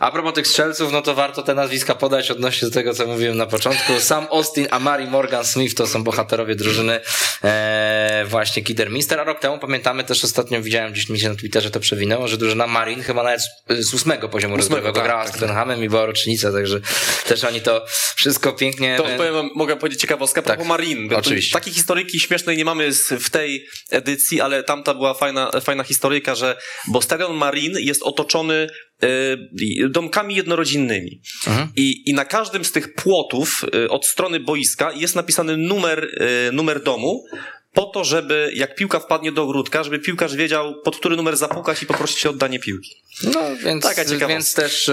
[0.00, 3.36] a propos tych strzelców, no to warto te nazwiska podać odnośnie do tego, co mówiłem
[3.36, 4.00] na początku.
[4.00, 7.00] Sam Austin, Amari Morgan Smith to są bohaterowie drużyny
[7.44, 11.70] e, właśnie Kidderminster, a rok temu pamiętamy też ostatnio widziałem gdzieś mi się na Twitterze
[11.70, 15.40] to przewinęło, że drużyna Marin chyba nawet z ósmego poziomu rozgrywowego tak, grała tak, z
[15.40, 15.84] Tottenhamem tak.
[15.84, 16.80] i była rocznica, także
[17.26, 17.84] też oni to
[18.16, 18.96] wszystko pięknie...
[18.96, 21.14] To powiem, mogę powiedzieć ciekawostkę, tak, Marin.
[21.14, 21.52] Oczywiście.
[21.52, 22.90] Takiej historyjki śmiesznej nie mamy
[23.20, 26.49] w tej edycji, ale tamta była fajna, fajna historyjka, że
[26.88, 28.68] bo stadion Marin jest otoczony
[29.04, 31.20] Y, domkami jednorodzinnymi.
[31.46, 31.68] Mhm.
[31.76, 36.04] I, I na każdym z tych płotów y, od strony boiska jest napisany numer,
[36.48, 37.24] y, numer domu,
[37.72, 41.82] po to, żeby jak piłka wpadnie do ogródka, żeby piłkarz wiedział, pod który numer zapukać
[41.82, 42.96] i poprosić o oddanie piłki.
[43.22, 44.90] No, więc, Taka więc też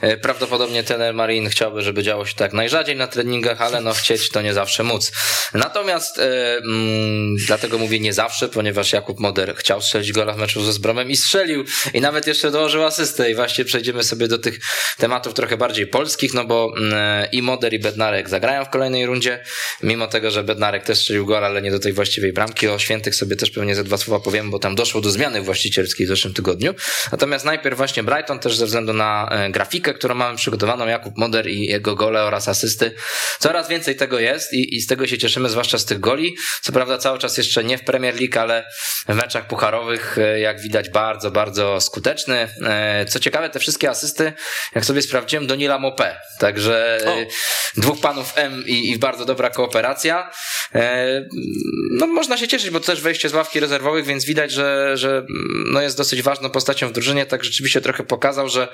[0.00, 4.28] e, prawdopodobnie trener Marin chciałby, żeby działo się tak najrzadziej na treningach, ale no chcieć
[4.28, 5.12] to nie zawsze móc.
[5.54, 10.72] Natomiast mm, dlatego mówię nie zawsze, ponieważ Jakub Moder chciał strzelić gola w meczu ze
[10.72, 11.64] Zbromem i strzelił.
[11.94, 13.30] I nawet jeszcze dołożył asystę.
[13.30, 14.58] I właśnie przejdziemy sobie do tych
[14.98, 19.44] tematów trochę bardziej polskich, no bo mm, i Moder i Bednarek zagrają w kolejnej rundzie,
[19.82, 22.68] mimo tego, że Bednarek też strzelił gol, ale nie do tej właściwej bramki.
[22.68, 26.06] O Świętych sobie też pewnie ze dwa słowa powiem, bo tam doszło do zmiany właścicielskiej
[26.06, 26.74] w zeszłym tygodniu.
[27.12, 31.48] Natomiast najpierw właśnie Brighton też ze względu na e, grafikę, którą mamy przygotowaną, Jakub Moder
[31.48, 32.94] i jego gole oraz asysty.
[33.38, 36.36] Coraz więcej tego jest i, i z tego się cieszymy, zwłaszcza z tych goli.
[36.62, 38.64] Co prawda cały czas jeszcze nie w Premier League, ale
[39.08, 42.48] w meczach pucharowych, e, jak widać, bardzo, bardzo skuteczny.
[42.64, 44.32] E, Co ciekawe, te wszystkie asysty,
[44.74, 46.14] jak sobie sprawdziłem, do Nila Mopé.
[46.38, 47.16] Także O.
[47.80, 50.30] dwóch panów M i, i bardzo dobra kooperacja.
[51.90, 55.26] No można się cieszyć, bo to też wejście z ławki rezerwowych, więc widać, że, że
[55.72, 58.68] no jest dosyć ważną postacią w drużynie, tak rzeczywiście trochę pokazał, że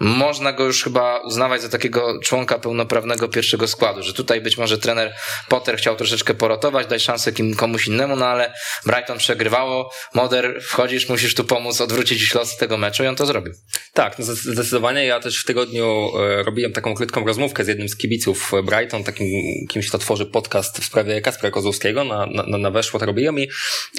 [0.00, 4.78] można go już chyba uznawać za takiego członka pełnoprawnego pierwszego składu, że tutaj być może
[4.78, 5.14] trener
[5.48, 8.52] Potter chciał troszeczkę porotować, dać szansę kim, komuś innemu, no ale
[8.86, 13.52] Brighton przegrywało, Moder wchodzisz, musisz tu pomóc odwrócić losy tego meczu i on to zrobił.
[13.92, 15.06] Tak, no zde- zdecydowanie.
[15.06, 19.26] Ja też w tygodniu e, robiłem taką krótką rozmówkę z jednym z kibiców Brighton, takim
[19.68, 22.04] kimś, kto tworzy podcast w sprawie Kacpra Kozłowskiego.
[22.04, 22.15] Na,
[22.46, 23.48] na, na weszło to robiłem i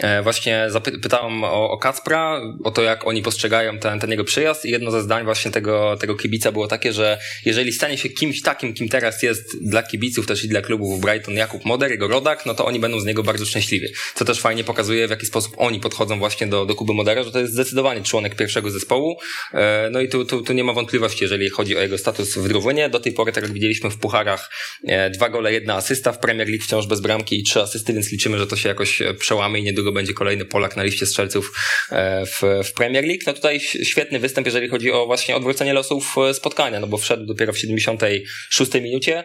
[0.01, 4.65] e, właśnie zapytałem o, o Kacpra, o to, jak oni postrzegają ten, ten jego przyjazd
[4.65, 8.41] i jedno ze zdań właśnie tego, tego kibica było takie, że jeżeli stanie się kimś
[8.41, 12.45] takim, kim teraz jest dla kibiców też i dla klubów Brighton Jakub Moder, jego rodak,
[12.45, 13.87] no to oni będą z niego bardzo szczęśliwi.
[14.15, 17.31] Co też fajnie pokazuje, w jaki sposób oni podchodzą właśnie do, do Kuby Modera, że
[17.31, 19.17] to jest zdecydowanie członek pierwszego zespołu.
[19.53, 22.47] E, No i tu, tu, tu nie ma wątpliwości, jeżeli chodzi o jego status w
[22.47, 22.89] drużynie.
[22.89, 24.49] Do tej pory, tak jak widzieliśmy w pucharach,
[24.87, 28.06] e, dwa gole, jedna asysta, w Premier League wciąż bez bramki i trzy asysty, więc
[28.11, 31.51] liczymy, że to się jakoś e, przełamie i niedługo będzie kolejny Polak na liście strzelców
[31.91, 33.21] e, w, w Premier League.
[33.27, 37.25] No tutaj świetny występ, jeżeli chodzi o właśnie odwrócenie losów e, spotkania, no bo wszedł
[37.25, 39.23] dopiero w 76 minucie,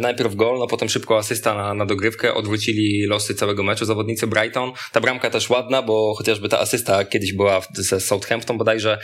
[0.00, 4.72] najpierw gol, no potem szybko asysta na, na dogrywkę, odwrócili losy całego meczu zawodnicy Brighton.
[4.92, 8.98] Ta bramka też ładna, bo chociażby ta asysta kiedyś była ze Southampton bodajże,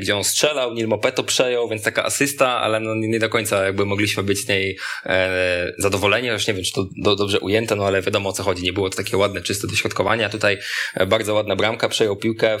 [0.00, 3.84] gdzie on strzelał, Neil Mopeto przejął, więc taka asysta, ale no nie do końca jakby
[3.84, 4.78] mogliśmy być z niej
[5.78, 8.62] zadowoleni, już nie wiem, czy to do, dobrze ujęte, no ale wiadomo o co chodzi,
[8.62, 10.58] nie było to takie ładne, czyste dośrodkowanie, a tutaj
[10.94, 12.58] e, bardzo ładna bramka, przejął piłkę,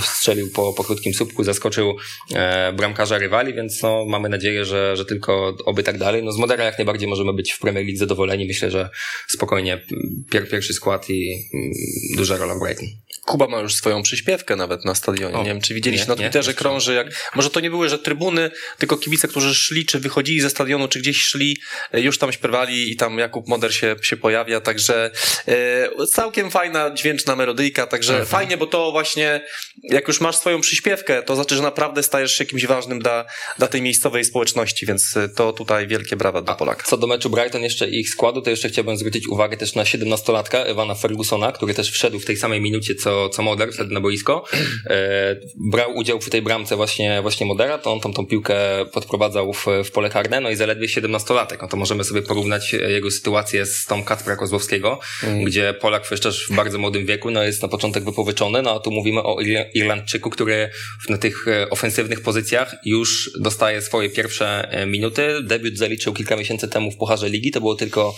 [0.00, 1.96] strzelił po, po krótkim słupku, zaskoczył
[2.34, 6.22] e, bramkarza rywali, więc no mamy nadzieję, że, że tylko oby tak dalej.
[6.22, 8.90] No z Modera jak najbardziej możemy być w Premier League zadowoleni, myślę, że
[9.28, 11.72] spokojnie mm, pier, pierwszy skład i mm,
[12.16, 12.88] duża rola Brighton.
[13.26, 15.34] Kuba ma już swoją przyśpiewkę nawet na stadionie.
[15.36, 16.62] O, nie wiem, czy widzieliście nie, na nie, Twitterze jeszcze.
[16.62, 20.50] krąży, jak, może to nie były, że trybuny, tylko kibice, którzy szli, czy wychodzili ze
[20.50, 21.56] stadionu, czy gdzieś szli,
[21.92, 25.10] e, już tam śpiewali i tam Jakub Moder się, się pojawia, także
[25.48, 28.28] e, całkiem fajna, dźwięczna melodyjka, także Mhm.
[28.28, 29.40] fajnie, bo to właśnie,
[29.82, 33.24] jak już masz swoją przyśpiewkę, to znaczy, że naprawdę stajesz się kimś ważnym dla,
[33.58, 36.82] dla tej miejscowej społeczności, więc e, to tutaj wielkie brawa dla Polaka.
[36.86, 39.82] Co do meczu Brighton jeszcze i ich składu, to jeszcze chciałbym zwrócić uwagę też na
[39.82, 44.00] 17-latka Ewana Fergusona, który też wszedł w tej samej minucie co, co Moder, wszedł na
[44.00, 44.44] boisko.
[44.86, 45.36] E,
[45.70, 48.56] brał udział w tej bramce właśnie, właśnie Modera, to on tam tą piłkę
[48.92, 51.56] podprowadzał w, w pole karne, no i zaledwie 17-latek.
[51.62, 55.00] No to możemy sobie porównać e, jego sytuację z tą Kacpra Kozłowskiego,
[55.44, 58.80] gdzie Polak przecież też w bardzo młodym wieku, no jest na początek wypożyczony, no a
[58.80, 60.70] tu mówimy o Ir- Irlandczyku, który
[61.06, 65.42] w- na tych e, ofensywnych pozycjach już dostaje swoje pierwsze minuty.
[65.42, 68.14] Debiut zaliczył kilka miesięcy temu w Pucharze Ligi, to było tylko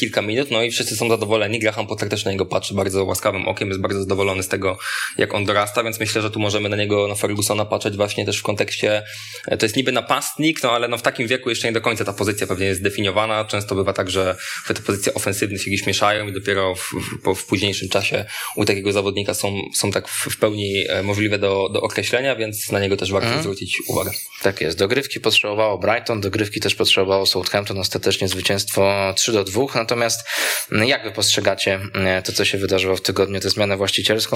[0.00, 1.58] kilka minut, no i wszyscy są zadowoleni.
[1.58, 4.78] Graham Potter też na niego patrzy bardzo łaskawym okiem, jest bardzo zadowolony z tego,
[5.18, 8.38] jak on dorasta, więc myślę, że tu możemy na niego, na Fergusona patrzeć właśnie też
[8.38, 9.02] w kontekście,
[9.46, 12.04] e, to jest niby napastnik, no ale no w takim wieku jeszcze nie do końca
[12.04, 13.44] ta pozycja pewnie jest zdefiniowana.
[13.44, 16.90] Często bywa tak, że te pozycje ofensywne się gdzieś mieszają i dopiero w,
[17.24, 18.24] w, w późniejszym czasie
[18.56, 22.72] u takiego zawodnika są, są tak w, w pełni e, możliwe do, do określenia, więc
[22.72, 24.10] na niego też warto zwrócić uwagę.
[24.42, 24.78] Tak jest.
[24.78, 29.64] Dogrywki potrzebowało Brighton, dogrywki też potrzebowało Southampton, ostatecznie zwycięstwo 3 do 2.
[29.74, 30.26] Natomiast
[30.72, 33.76] mm, jak wy postrzegacie mm, to, co się wydarzyło w tygodniu, tę zmianę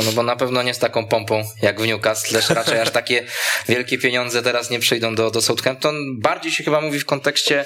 [0.04, 3.24] No bo na pewno nie z taką pompą jak w Newcastle, lecz raczej aż takie
[3.68, 6.20] wielkie pieniądze teraz nie przyjdą do, do Southampton.
[6.20, 7.64] Bardziej się chyba mówi w kontekście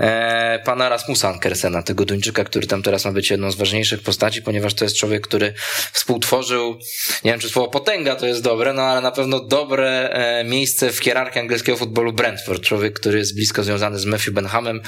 [0.00, 4.42] e, pana Rasmusa Ankersena, tego Duńczyka, który tam teraz ma być jedną z ważniejszych postaci,
[4.42, 5.54] ponieważ to jest człowiek, który
[5.92, 6.78] współtworzył,
[7.24, 10.92] nie wiem czy słowo potęga to jest dobre, no ale na pewno dobre e, miejsce
[10.92, 12.62] w hierarchii angielskiego futbolu Brentford.
[12.62, 14.80] Człowiek, który jest blisko związany z Matthew Benhamem,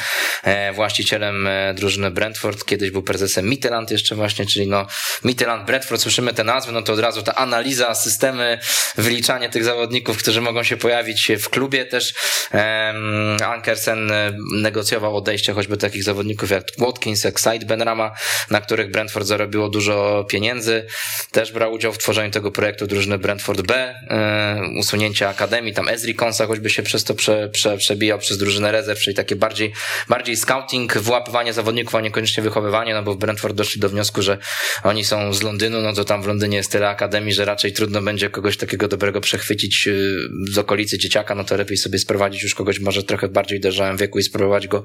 [0.42, 2.64] e, właścicielem e, drużyny Brentford.
[2.64, 4.86] Kiedyś był prezesem Mittelland jeszcze właśnie, czyli no
[5.24, 8.58] Mittelland, Brentford, słyszymy te nazwy, no to od razu ta analiza, systemy,
[8.96, 11.86] wyliczanie tych zawodników, którzy mogą się pojawić w klubie.
[11.86, 12.14] Też
[12.52, 14.12] um, Ankersen
[14.54, 18.12] negocjował odejście choćby takich zawodników jak Watkins, jak Said Benrama,
[18.50, 20.86] na których Brentford zarobiło dużo pieniędzy.
[21.32, 26.14] Też brał udział w tworzeniu tego projektu drużyny Brentford B, um, usunięcia akademii, tam Ezri
[26.14, 29.72] Konsa choćby się przez to prze, prze, przebijał przez drużynę rezerw, czyli takie bardziej,
[30.08, 34.38] bardziej scouting, wyłapywanie zawodników, a niekoniecznie wychowywanie, no bo w Brentford doszli do wniosku, że
[34.84, 38.02] oni są z Londynu, no to tam w Londynie jest tyle akademii, że raczej trudno
[38.02, 42.54] będzie kogoś takiego dobrego przechwycić y, z okolicy dzieciaka, no to lepiej sobie sprowadzić już
[42.54, 44.84] kogoś może trochę bardziej dojrzałym wieku i spróbować go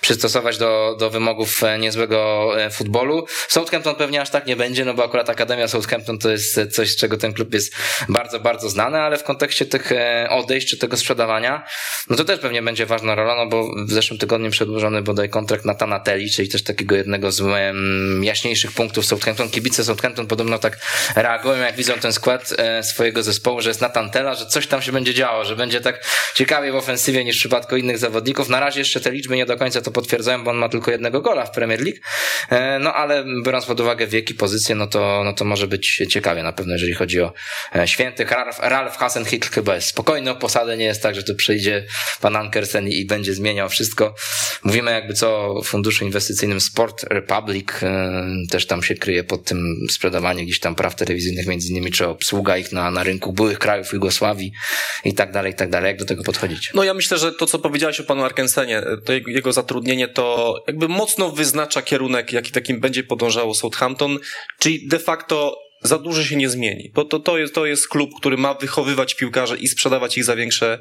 [0.00, 3.26] przystosować do, do wymogów e, niezłego e, futbolu.
[3.48, 6.96] Southampton pewnie aż tak nie będzie, no bo akurat Akademia Southampton to jest coś, z
[6.96, 7.74] czego ten klub jest
[8.08, 11.64] bardzo, bardzo znany, ale w kontekście tych e, odejść czy tego sprzedawania,
[12.10, 15.64] no to też pewnie będzie ważna rola, no bo w zeszłym tygodniu przedłużony bodaj kontrakt
[15.64, 17.42] Natana Telly, czyli też takiego jednego z
[18.22, 19.50] jaśniejszych punktów Southampton.
[19.50, 20.78] Kibice Southampton podobno tak
[21.14, 24.82] reagują, jak widzą ten skład e, swojego zespołu, że jest Nathan Tella, że coś tam
[24.82, 26.04] się będzie działo, że będzie tak
[26.34, 28.48] ciekawiej w ofensywie niż w przypadku innych zawodników.
[28.48, 31.20] Na razie jeszcze te liczby nie do końca to potwierdzają, bo on ma tylko jednego
[31.20, 31.98] gola w Premier League,
[32.50, 36.02] e, no ale biorąc pod uwagę wiek i pozycję, no to, no to może być
[36.10, 37.32] ciekawie na pewno, jeżeli chodzi o
[37.74, 38.30] e, świętych.
[38.30, 41.84] Ralf, Ralf Hasenhitl chyba jest spokojny o posadę, nie jest tak, że tu przyjdzie
[42.20, 44.14] pan Ankersen i będzie zmieniał wszystko.
[44.64, 47.68] Mówimy jakby co o funduszu inwestycyjnym Sport Republic,
[48.50, 52.56] też tam się kryje pod tym sprzedawanie gdzieś tam praw telewizyjnych, między innymi, czy obsługa
[52.56, 54.52] ich na, na rynku byłych krajów Jugosławii
[55.04, 55.88] i tak dalej, i tak dalej.
[55.88, 56.70] Jak do tego podchodzić?
[56.74, 60.88] No ja myślę, że to, co powiedziałeś o panu Arkensenie, to jego, zatrudnienie to jakby
[60.88, 64.18] mocno wyznacza kierunek, jaki takim będzie podążało Southampton,
[64.58, 68.10] czyli de facto za dużo się nie zmieni, bo to, to, jest, to jest klub,
[68.20, 70.78] który ma wychowywać piłkarzy i sprzedawać ich za większe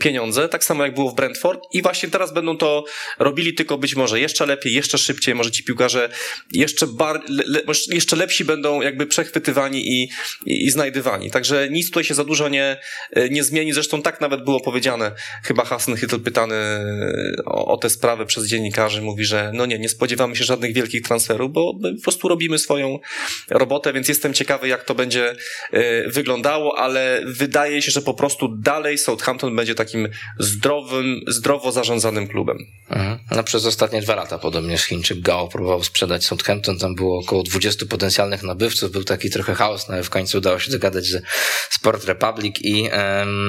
[0.00, 1.60] pieniądze, tak samo jak było w Brentford.
[1.72, 2.84] I właśnie teraz będą to
[3.18, 6.08] robili tylko być może jeszcze lepiej, jeszcze szybciej, może ci piłkarze
[6.52, 7.60] jeszcze, bar, le,
[7.92, 10.08] jeszcze lepsi będą jakby przechwytywani i,
[10.46, 12.80] i, i, znajdywani, także nic tutaj się za dużo nie,
[13.30, 15.12] nie zmieni, zresztą tak nawet było powiedziane,
[15.44, 16.54] chyba Hasan Hittel pytany
[17.44, 21.02] o, o tę sprawę przez dziennikarzy, mówi, że no nie, nie spodziewamy się żadnych wielkich
[21.02, 22.98] transferów, bo po prostu robimy swoją
[23.50, 25.34] robotę, więc jestem ciekawy, jak to będzie
[25.72, 30.08] e, wyglądało, ale wydaje się, że po prostu dalej Southampton będzie takim
[30.38, 32.58] zdrowym, zdrowo zarządzanym klubem.
[32.90, 33.18] Mhm.
[33.30, 37.86] No przez ostatnie dwa lata podobnież Chińczyk Gao próbował sprzedać Southampton, tam było około 20
[37.86, 41.22] potencjalnych nabywców, był taki trochę chaos, no ale w końcu udało się dogadać z
[41.70, 42.88] Sport Republic i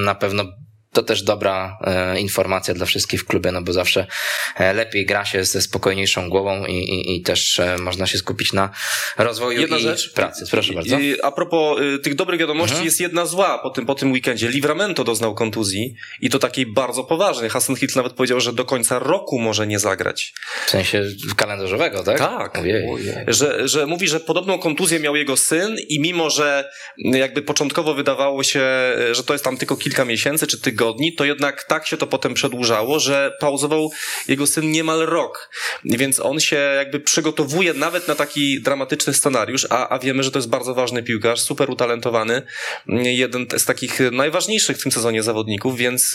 [0.03, 0.45] na pewno
[0.93, 4.07] to też dobra e, informacja dla wszystkich w klubie, no bo zawsze
[4.55, 8.53] e, lepiej gra się ze spokojniejszą głową i, i, i też e, można się skupić
[8.53, 8.69] na
[9.17, 10.45] rozwoju jedna i rzecz, pracy.
[10.51, 10.97] Proszę bardzo.
[11.23, 12.85] A propos y, tych dobrych wiadomości, mhm.
[12.85, 14.49] jest jedna zła po tym, po tym weekendzie.
[14.49, 17.49] Livramento doznał kontuzji i to takiej bardzo poważnej.
[17.49, 20.33] Hassan Hitl nawet powiedział, że do końca roku może nie zagrać.
[20.65, 22.17] W sensie kalendarzowego, tak?
[22.17, 22.57] Tak.
[22.57, 22.87] Ojej.
[23.27, 28.43] Że, że mówi, że podobną kontuzję miał jego syn i mimo, że jakby początkowo wydawało
[28.43, 28.61] się,
[29.11, 32.07] że to jest tam tylko kilka miesięcy czy tygodni, tygodni, to jednak tak się to
[32.07, 33.91] potem przedłużało, że pauzował
[34.27, 35.49] jego syn niemal rok.
[35.85, 40.39] Więc on się jakby przygotowuje nawet na taki dramatyczny scenariusz, a, a wiemy, że to
[40.39, 42.41] jest bardzo ważny piłkarz, super utalentowany,
[43.03, 46.13] jeden z takich najważniejszych w tym sezonie zawodników, więc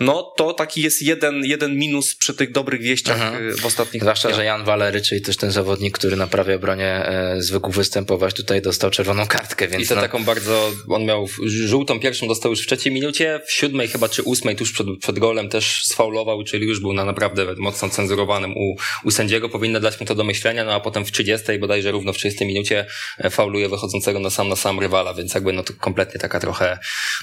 [0.00, 3.56] no to taki jest jeden, jeden minus przy tych dobrych wieściach mhm.
[3.56, 7.36] w ostatnich Zwłaszcza, że Jan Valery, czyli też ten zawodnik, który na prawie obronie e,
[7.38, 10.00] zwykł występować, tutaj dostał czerwoną kartkę, więc I to no...
[10.00, 14.22] taką bardzo, on miał żółtą pierwszą dostał już w trzeciej minucie, w siódmej chyba czy
[14.22, 18.76] ósmej tuż przed, przed golem też sfaulował, czyli już był na naprawdę mocno cenzurowanym u,
[19.04, 19.48] u sędziego.
[19.48, 22.46] Powinno dać mu to do myślenia, no a potem w 30 bodajże równo w 30
[22.46, 22.86] minucie
[23.18, 26.78] e, fauluje wychodzącego na sam na sam rywala, więc jakby no to kompletnie taka trochę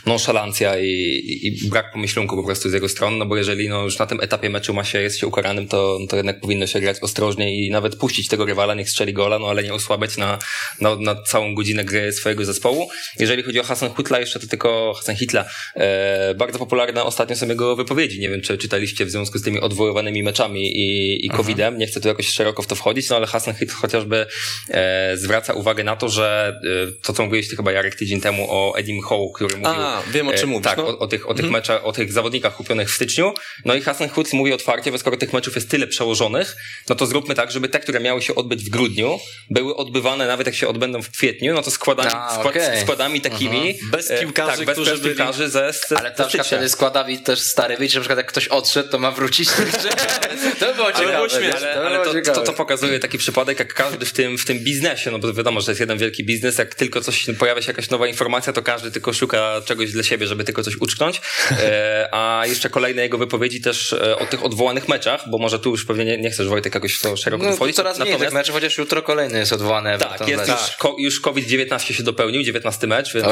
[0.06, 4.00] nonszalancja i, i brak pomyślunku po prostu z jego strony, no bo jeżeli no już
[4.00, 6.98] na tym etapie meczu ma się, jest się ukaranym, to, to jednak powinno się grać
[7.02, 10.40] ostrożnie i nawet puścić tego rywala, niech strzeli gola, no ale nie osłabiać na,
[10.80, 12.90] na, na całą godzinę gry swojego zespołu.
[13.20, 15.46] Jeżeli chodzi o Hasan Hutla, jeszcze to tylko Hasan Hitla,
[15.76, 18.20] e, bardzo popularne ostatnio są jego wypowiedzi.
[18.20, 21.78] Nie wiem, czy czytaliście w związku z tymi odwoływanymi meczami i, i COVID-em.
[21.78, 24.26] Nie chcę tu jakoś szeroko w to wchodzić, no ale Hasan Hit chociażby
[24.70, 26.56] e, zwraca uwagę na to, że
[26.90, 29.82] e, to, co mówiłeś ty chyba Jarek tydzień temu o Edim Howe, który mówił...
[29.82, 30.66] A, wiem o czym e, mówisz.
[30.66, 30.88] Tak, no.
[30.88, 31.54] o, o, tych, o tych mhm.
[31.54, 33.34] meczach, o tych zawodnikach kupionych w styczniu.
[33.66, 36.56] No i Hasan Hut mówi otwarcie, że skoro tych meczów jest tyle przełożonych,
[36.90, 40.48] no to zróbmy tak, żeby te, które miały się odbyć w grudniu, były odbywane nawet
[40.48, 42.82] jak się odbędą w kwietniu, no to składami, A, okay.
[42.82, 43.70] składami takimi...
[43.70, 43.92] Mhm.
[43.92, 47.98] Bez piłkarzy, tak, bez, którzy bez piłkarzy ze, Ale to wtedy składa też stary, wiecie,
[47.98, 49.50] na przykład jak ktoś odszedł, to ma wrócić.
[50.82, 51.58] było ciekawe.
[51.58, 54.60] Ale, ale, ale to, to, to, pokazuje taki przypadek, jak każdy w tym, w tym
[54.60, 57.68] biznesie, no bo wiadomo, że to jest jeden wielki biznes, jak tylko coś pojawia się
[57.68, 61.22] jakaś nowa informacja, to każdy tylko szuka czegoś dla siebie, żeby tylko coś uczknąć.
[61.52, 65.70] E, a jeszcze kolejne jego wypowiedzi też e, o tych odwołanych meczach, bo może tu
[65.70, 67.76] już pewnie nie, nie chcesz Wojtek jakoś to szeroko no, wchodzić.
[67.76, 69.98] Coraz mniej tych meczów, chociaż jutro kolejny jest odwołany.
[69.98, 73.28] Tak, jest już, ko, już COVID-19 się dopełnił, 19 mecz, więc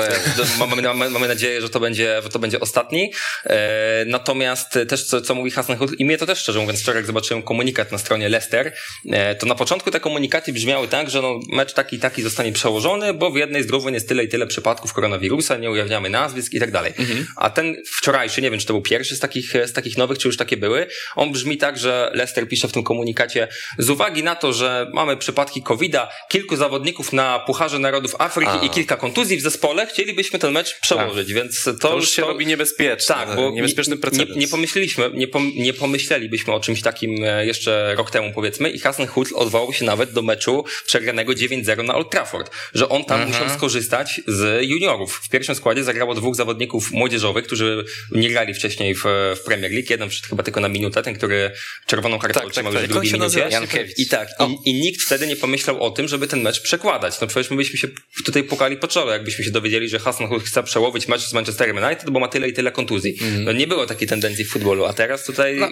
[0.60, 3.14] mamy, mamy, mamy, nadzieję, że to będzie, że to będzie ostatni.
[3.46, 7.08] E, natomiast też co, co mówi Hasenhut, i mnie to też szczerze mówiąc, wczoraj jak
[7.08, 8.74] zobaczyłem komunikat na stronie Leicester,
[9.10, 12.52] e, to na początku te komunikaty brzmiały tak, że no, mecz taki i taki zostanie
[12.52, 16.54] przełożony, bo w jednej z drużyn jest tyle i tyle przypadków koronawirusa, nie ujawniamy nazwisk
[16.54, 16.94] i tak dalej.
[16.98, 17.28] Mhm.
[17.36, 20.28] A ten wczorajszy, nie wiem, czy to był pierwszy z takich, z takich nowych, czy
[20.28, 24.36] już takie były, on brzmi tak, że Leicester pisze w tym komunikacie, z uwagi na
[24.36, 28.66] to, że mamy przypadki COVID-a, kilku zawodników na Pucharze Narodów Afryki A.
[28.66, 31.36] i kilka kontuzji w zespole, chcielibyśmy ten mecz przełożyć, A.
[31.36, 32.28] więc to, to już się to...
[32.28, 33.16] robi niebezpieczne.
[33.16, 34.36] Tak, bo niebezpieczny precedens.
[34.36, 38.70] Nie, nie pomyśleliśmy, nie, pom, nie pomyślelibyśmy o czymś takim e, jeszcze rok temu, powiedzmy,
[38.70, 43.06] i Hasan Hutl odwołał się nawet do meczu przegranego 9-0 na Old Trafford, że on
[43.06, 43.44] tam mhm.
[43.44, 45.22] musiał skorzystać z juniorów.
[45.24, 49.04] W pierwszym składzie zagrało dwóch zawodników młodzieżowych, którzy nie grali wcześniej w,
[49.36, 49.88] w Premier League.
[49.90, 51.52] Jeden przyszedł chyba tylko na minutę, ten, który
[51.86, 52.90] czerwoną kartę tak, otrzymał tak, tak.
[52.90, 53.50] w drugiej minucie.
[53.98, 54.30] I tak,
[54.66, 57.22] i, i, nikt wtedy nie pomyślał o tym, żeby ten mecz przekładać.
[57.22, 57.88] No przecież my byśmy się
[58.26, 62.10] tutaj pukali po czole, jakbyśmy się dowiedzieli, że Hasan chce przełowić mecz z Manchesterem United,
[62.10, 63.18] bo ma tyle i tyle kontuzji.
[63.22, 63.44] Mm.
[63.44, 65.56] No nie było takiej tendencji w futbolu, a teraz tutaj...
[65.56, 65.68] No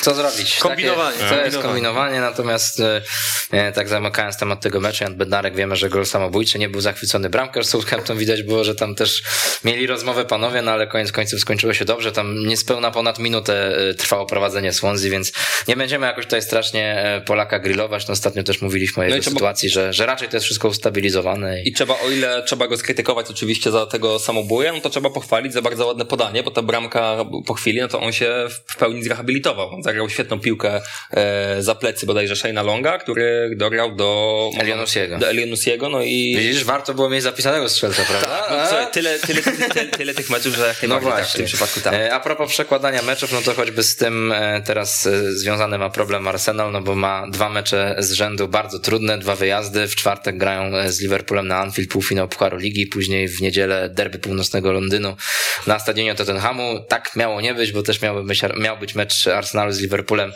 [0.00, 0.58] co zrobić?
[0.76, 1.18] Kombinowanie.
[1.18, 2.80] Takie, to jest kombinowanie, natomiast
[3.52, 7.30] e, tak zamykając temat tego meczu, Jan Bednarek wiemy, że gol samobójczy, nie był zachwycony
[7.30, 9.22] bramkarz Southampton, widać było, że tam też
[9.64, 13.94] mieli rozmowę panowie, no ale koniec końców skończyło się dobrze, tam niespełna ponad minutę e,
[13.94, 15.32] trwało prowadzenie Swansea, więc
[15.68, 19.22] nie będziemy jakoś tutaj strasznie e, Polaka grillować, no ostatnio też mówiliśmy o jego no
[19.22, 21.62] sytuacji, że, że raczej to jest wszystko ustabilizowane.
[21.62, 21.68] I...
[21.68, 25.52] I trzeba, o ile trzeba go skrytykować oczywiście za tego samobuja, no to trzeba pochwalić
[25.52, 27.16] za bardzo ładne podanie, bo ta bramka
[27.46, 29.74] po chwili, no to on się w pełni zrehabilitował.
[29.74, 35.18] On zagrał świetną piłkę e, za plecy bodajże Shane'a Longa, który dograł do Elionusiego.
[35.18, 36.36] Do Elionusiego, no i...
[36.38, 38.28] Widzisz, warto było mieć zapisanego strzelca, prawda?
[38.28, 41.22] Tak, no, słuchaj, tyle, tyle, tyle, tyle, tych meczów, że jak no właśnie.
[41.22, 41.94] Tak, w tym przypadku tak.
[42.12, 46.28] A propos przekładania meczów, no to choćby z tym e, teraz e, związany ma problem
[46.28, 49.88] Arsenal, no bo ma dwa mecze z rzędu bardzo trudne, dwa wyjazdy.
[49.88, 54.72] W czwartek grają z Liverpoolem na Anfield półfinał Pucharu Ligi, później w niedzielę derby północnego
[54.72, 55.16] Londynu
[55.66, 56.80] na stadionie Tottenhamu.
[56.88, 60.32] Tak miało nie być, bo też miał być, miał być mecz Arsenalu z Liverpoolem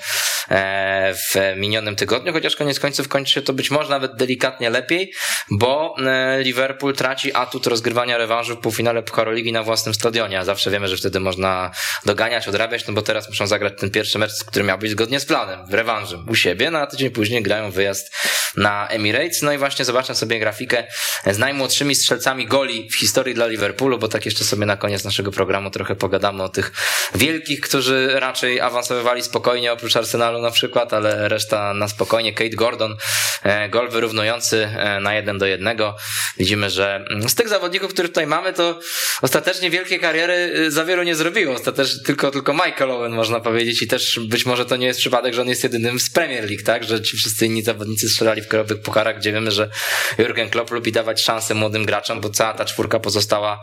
[0.51, 5.13] w minionym tygodniu, chociaż koniec końców kończy się to być może nawet delikatnie lepiej,
[5.51, 10.45] bo e, Liverpool traci atut rozgrywania rewanżu w półfinale Pucharu Ligi na własnym stadionie, a
[10.45, 11.71] zawsze wiemy, że wtedy można
[12.05, 15.25] doganiać, odrabiać, no bo teraz muszą zagrać ten pierwszy mecz, który miał być zgodnie z
[15.25, 18.15] planem, w rewanżu u siebie, no a tydzień później grają wyjazd
[18.57, 20.85] na Emirates, no i właśnie zobaczę sobie grafikę
[21.27, 25.33] z najmłodszymi strzelcami goli w historii dla Liverpoolu, bo tak jeszcze sobie na koniec naszego
[25.33, 26.73] programu trochę pogadamy o tych
[27.15, 32.33] wielkich, którzy raczej awansowywali spokojnie oprócz Arsenalu na przykład, ale reszta na spokojnie.
[32.33, 32.97] Kate Gordon,
[33.43, 35.97] e, gol wyrównujący e, na jeden do jednego.
[36.39, 38.81] Widzimy, że mm, z tych zawodników, których tutaj mamy, to
[39.23, 40.35] ostatecznie wielkie kariery
[40.67, 41.55] e, za wielu nie zrobiło.
[41.55, 45.35] Ostatecznie tylko, tylko Michael Owen można powiedzieć i też być może to nie jest przypadek,
[45.35, 46.85] że on jest jedynym z Premier League, tak?
[46.85, 49.71] Że ci wszyscy inni zawodnicy strzelali w krajowych pucharach, gdzie wiemy, że
[50.19, 53.61] Jurgen Klopp lubi dawać szansę młodym graczom, bo cała ta czwórka pozostała,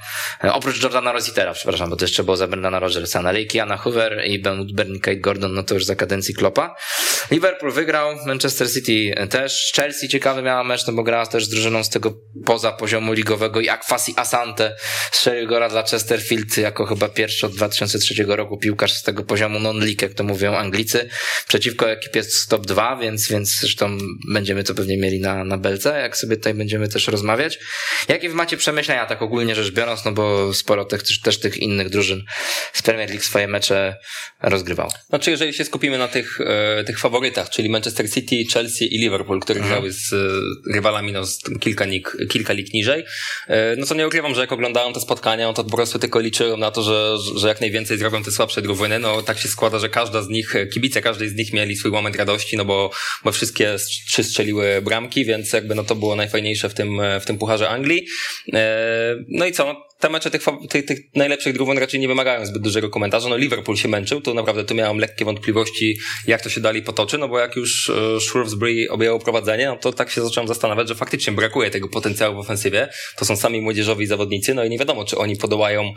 [0.51, 3.31] oprócz Jordana Rositera, przepraszam, bo to jeszcze było za Brendana Rogersa, na
[3.61, 6.75] Anna Hoover i Ben Woodburn Kate Gordon, no to już za kadencji Kloppa.
[7.31, 11.83] Liverpool wygrał, Manchester City też, Chelsea ciekawy miała mecz, no bo grała też z drużyną
[11.83, 12.13] z tego
[12.45, 14.75] poza poziomu ligowego i Akwasi Asante
[15.11, 20.01] strzelił gora dla Chesterfield jako chyba pierwszy od 2003 roku piłkarz z tego poziomu non-league,
[20.01, 21.09] jak to mówią Anglicy,
[21.47, 26.01] przeciwko ekipie z top 2, więc, więc zresztą będziemy to pewnie mieli na, na belce,
[26.01, 27.59] jak sobie tutaj będziemy też rozmawiać.
[28.07, 31.89] Jakie wy macie przemyślenia, tak ogólnie rzecz biorąc, no bo sporo tych, też tych innych
[31.89, 32.23] drużyn
[32.73, 33.97] z Premier League swoje mecze
[34.41, 34.91] rozgrywało.
[35.09, 39.39] Znaczy, jeżeli się skupimy na tych e, tych faworytach, czyli Manchester City, Chelsea i Liverpool,
[39.39, 39.75] które mhm.
[39.75, 40.17] grały z e,
[40.73, 43.03] rywalami no, z kilka, lig, kilka lig niżej,
[43.47, 46.59] e, no to nie ukrywam, że jak oglądałem te spotkania, to po prostu tylko liczyłem
[46.59, 48.99] na to, że, że jak najwięcej zrobią te słabsze drużyny.
[48.99, 52.15] No tak się składa, że każda z nich, kibice każdej z nich mieli swój moment
[52.15, 52.91] radości, no bo,
[53.23, 53.75] bo wszystkie
[54.07, 58.07] trzy strzeliły bramki, więc jakby no to było najfajniejsze w tym, w tym Pucharze Anglii.
[59.27, 62.89] No i co, te mecze tych, tych, tych najlepszych drużyn raczej nie wymagają zbyt dużego
[62.89, 63.29] komentarza.
[63.29, 67.17] No Liverpool się męczył, to naprawdę tu miałem lekkie wątpliwości, jak to się dalej potoczy,
[67.17, 70.95] no bo jak już e, Shrewsbury objęło prowadzenie, no to tak się zacząłem zastanawiać, że
[70.95, 72.89] faktycznie brakuje tego potencjału w ofensywie.
[73.17, 75.93] To są sami młodzieżowi zawodnicy, no i nie wiadomo, czy oni podołają e,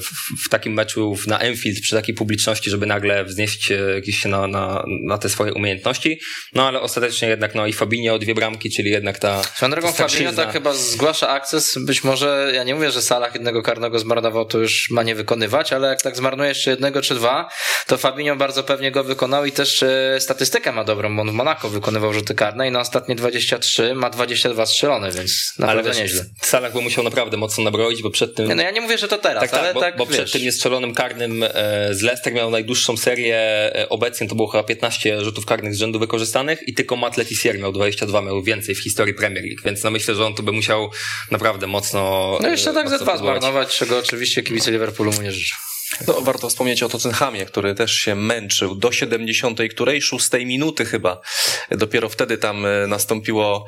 [0.00, 4.84] w, w takim meczu na Enfield przy takiej publiczności, żeby nagle wznieść jakieś na, na,
[4.86, 6.20] na te swoje umiejętności.
[6.54, 9.42] No ale ostatecznie jednak no i Fabinho dwie bramki, czyli jednak ta...
[9.42, 13.62] Swoją drogą Fabinho tak chyba zgłasza akces, być może, ja nie mówię, że Salah jednego
[13.62, 17.48] karnego zmarnował, to już ma nie wykonywać, ale jak tak zmarnuje jeszcze jednego czy dwa,
[17.86, 21.32] to Fabinho bardzo pewnie go wykonał i też e, statystykę ma dobrą, bo on w
[21.32, 25.98] Monaco wykonywał rzuty karne i na ostatnie 23 ma 22 strzelone, więc naprawdę ale wiesz,
[26.02, 26.24] nieźle.
[26.42, 28.48] Salah by musiał naprawdę mocno nabroić, bo przed tym...
[28.48, 30.32] Nie, no ja nie mówię, że to teraz, tak, tak ale bo, tak, bo przed
[30.32, 31.48] tym niestrzelonym karnym e,
[31.94, 33.36] z Leicester miał najdłuższą serię
[33.74, 37.58] e, obecnie, to było chyba 15 rzutów karnych z rzędu wykorzystanych i tylko Matt Letizier
[37.58, 40.52] miał 22, miał więcej w historii Premier League, więc no myślę, że on to by
[40.52, 40.90] musiał
[41.30, 42.38] naprawdę mocno...
[42.42, 45.56] No jeszcze tak ze dwa zmarnować, czego oczywiście kibice Liverpoolu mu nie życzą.
[46.06, 49.60] No, warto wspomnieć o Tottenhamie, który też się męczył do 70.
[49.70, 51.20] której, 6 minuty chyba.
[51.70, 53.66] Dopiero wtedy tam e, nastąpiło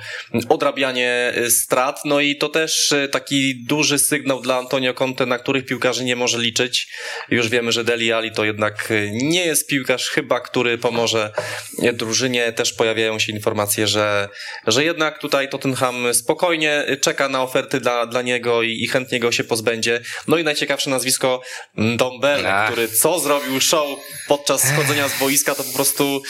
[0.49, 2.01] odrabianie e, strat.
[2.05, 6.17] No i to też e, taki duży sygnał dla Antonio Conte, na których piłkarzy nie
[6.17, 6.89] może liczyć.
[7.29, 11.33] Już wiemy, że Deli Ali to jednak nie jest piłkarz chyba, który pomoże
[11.93, 12.53] drużynie.
[12.53, 14.29] Też pojawiają się informacje, że,
[14.67, 19.33] że jednak tutaj Tottenham spokojnie czeka na oferty dla, dla niego i, i chętnie go
[19.33, 20.01] się pozbędzie.
[20.29, 21.43] No i najciekawsze nazwisko
[21.97, 23.89] do Dombele, który co zrobił show
[24.29, 26.23] podczas schodzenia z boiska, to po prostu,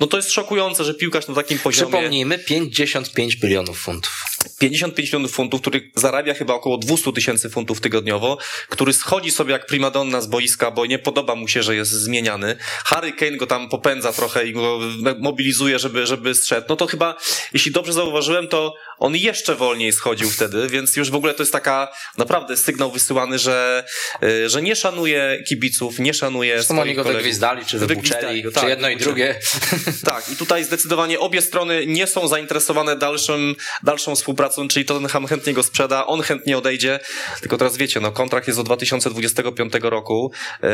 [0.00, 1.92] no to jest szokujące, że piłkarz na takim poziomie...
[1.92, 4.24] Przypomnijmy, 55 milionów funtów.
[4.58, 9.66] 55 milionów funtów, który zarabia chyba około 200 tysięcy funtów tygodniowo, który schodzi sobie jak
[9.66, 12.56] primadonna z boiska, bo nie podoba mu się, że jest zmieniany.
[12.84, 14.78] Harry Kane go tam popędza trochę i go
[15.18, 16.66] mobilizuje, żeby, żeby strzedł.
[16.68, 17.14] No to chyba,
[17.52, 21.52] jeśli dobrze zauważyłem, to on jeszcze wolniej schodził wtedy, więc już w ogóle to jest
[21.52, 21.88] taka
[22.18, 23.84] naprawdę sygnał wysyłany, że,
[24.22, 27.22] y, że nie szanuje kibiców, nie szanuje Zresztą oni go kolegów.
[27.22, 29.40] wygwizdali, czy wybuczeli, czy tak, jedno i drugie.
[30.04, 35.52] Tak, i tutaj zdecydowanie obie strony nie są zainteresowane dalszym, dalszą współpracą, czyli Tottenham chętnie
[35.52, 37.00] go sprzeda, on chętnie odejdzie,
[37.40, 40.32] tylko teraz wiecie, no kontrakt jest do 2025 roku,
[40.64, 40.68] y,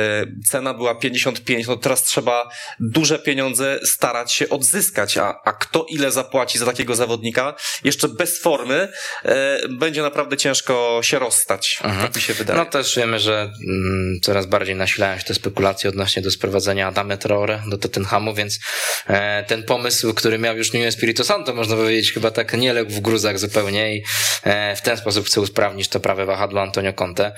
[0.51, 2.51] cena była 55, no teraz trzeba
[2.81, 7.55] duże pieniądze starać się odzyskać, a, a kto ile zapłaci za takiego zawodnika?
[7.85, 8.89] Jeszcze bez formy
[9.25, 11.81] e, będzie naprawdę ciężko się rozstać.
[11.85, 12.07] Mhm.
[12.07, 12.59] Tak mi się wydaje.
[12.59, 17.19] No też wiemy, że mm, coraz bardziej nasilają się te spekulacje odnośnie do sprowadzenia Adame
[17.19, 18.59] Traore do Tottenhamu, więc
[19.07, 22.91] e, ten pomysł, który miał już Nuno Espirito Santo, można powiedzieć, chyba tak nie legł
[22.91, 24.05] w gruzach zupełnie i
[24.43, 27.33] e, w ten sposób chce usprawnić to prawe wahadło Antonio Conte.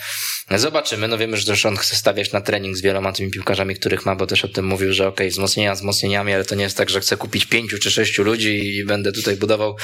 [0.50, 4.06] Zobaczymy, no wiemy, że też on chce stawiać na trening z wieloma tymi piłkarzami, których
[4.06, 6.76] ma, bo też o tym mówił, że okej, okay, wzmocnienia wzmocnieniami, ale to nie jest
[6.76, 9.76] tak, że chce kupić pięciu czy sześciu ludzi i będę tutaj budował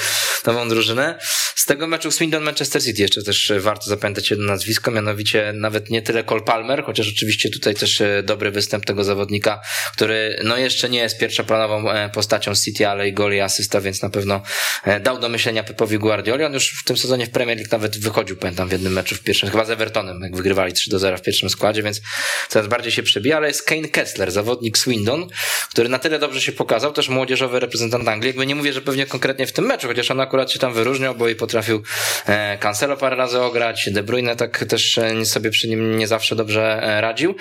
[0.46, 1.18] nową drużynę drużynę.
[1.54, 6.02] Z tego meczu Swindon Manchester City jeszcze też warto zapamiętać jedno nazwisko, mianowicie nawet nie
[6.02, 9.60] tyle Cole Palmer, chociaż oczywiście tutaj też e, dobry występ tego zawodnika,
[9.92, 14.10] który no jeszcze nie jest pierwszoplanową e, postacią City, ale i goli asysta, więc na
[14.10, 14.42] pewno
[14.84, 16.44] e, dał do myślenia Pepowi Guardioli.
[16.44, 19.20] On już w tym sezonie w Premier League nawet wychodził, pamiętam, w jednym meczu w
[19.20, 22.00] pierwszym, chyba z Evertonem, jak wygrywali 3 do 0 w pierwszym składzie, więc
[22.48, 25.28] coraz bardziej się przebija, ale jest Kane Kessler, zawodnik Swindon,
[25.70, 28.28] który na tyle dobrze się pokazał, też młodzieżowy reprezentant Anglii.
[28.28, 31.14] Jakby nie mówię, że pewnie konkretnie w tym meczu, chociaż on akurat się tam wyróżniał,
[31.14, 31.82] bo i potrafił
[32.26, 36.36] e, Cancelo parę razy ograć, De Bruyne tak też e, sobie przy nim nie zawsze
[36.36, 37.34] dobrze e, radził.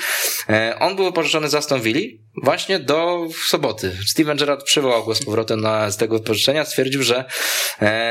[0.80, 3.98] On był pożyczony za Aston Villa właśnie do soboty.
[4.08, 7.26] Steven Gerrard przywołał go z powrotem na, z tego pożyczenia, stwierdził, że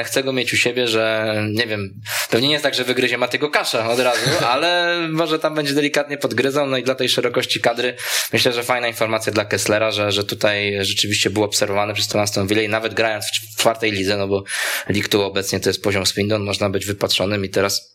[0.04, 2.00] chce go mieć u siebie, że nie wiem,
[2.30, 6.18] pewnie nie jest tak, że wygryzie Matego Kasza od razu, ale może tam będzie delikatnie
[6.18, 7.96] podgryzał, no i dla tej szerokości kadry
[8.32, 12.48] myślę, że fajna informacja dla Kesslera, że, że tutaj rzeczywiście był obserwowany przez tą Aston
[12.64, 14.44] i nawet grając w czwartej lidze, no bo
[14.88, 17.91] League obecnie to jest poziom Swindon, można być wypatrzonym i teraz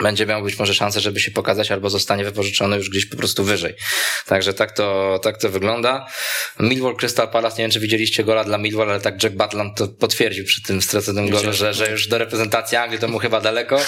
[0.00, 3.44] będzie miał być może szansę, żeby się pokazać, albo zostanie wypożyczony już gdzieś po prostu
[3.44, 3.74] wyżej.
[4.26, 6.06] Także tak to, tak to wygląda.
[6.60, 9.88] Millwall Crystal Palace, nie wiem czy widzieliście gola dla Millwall, ale tak Jack Butland to
[9.88, 13.80] potwierdził przy tym straconym golu, że, że już do reprezentacji Anglii to mu chyba daleko.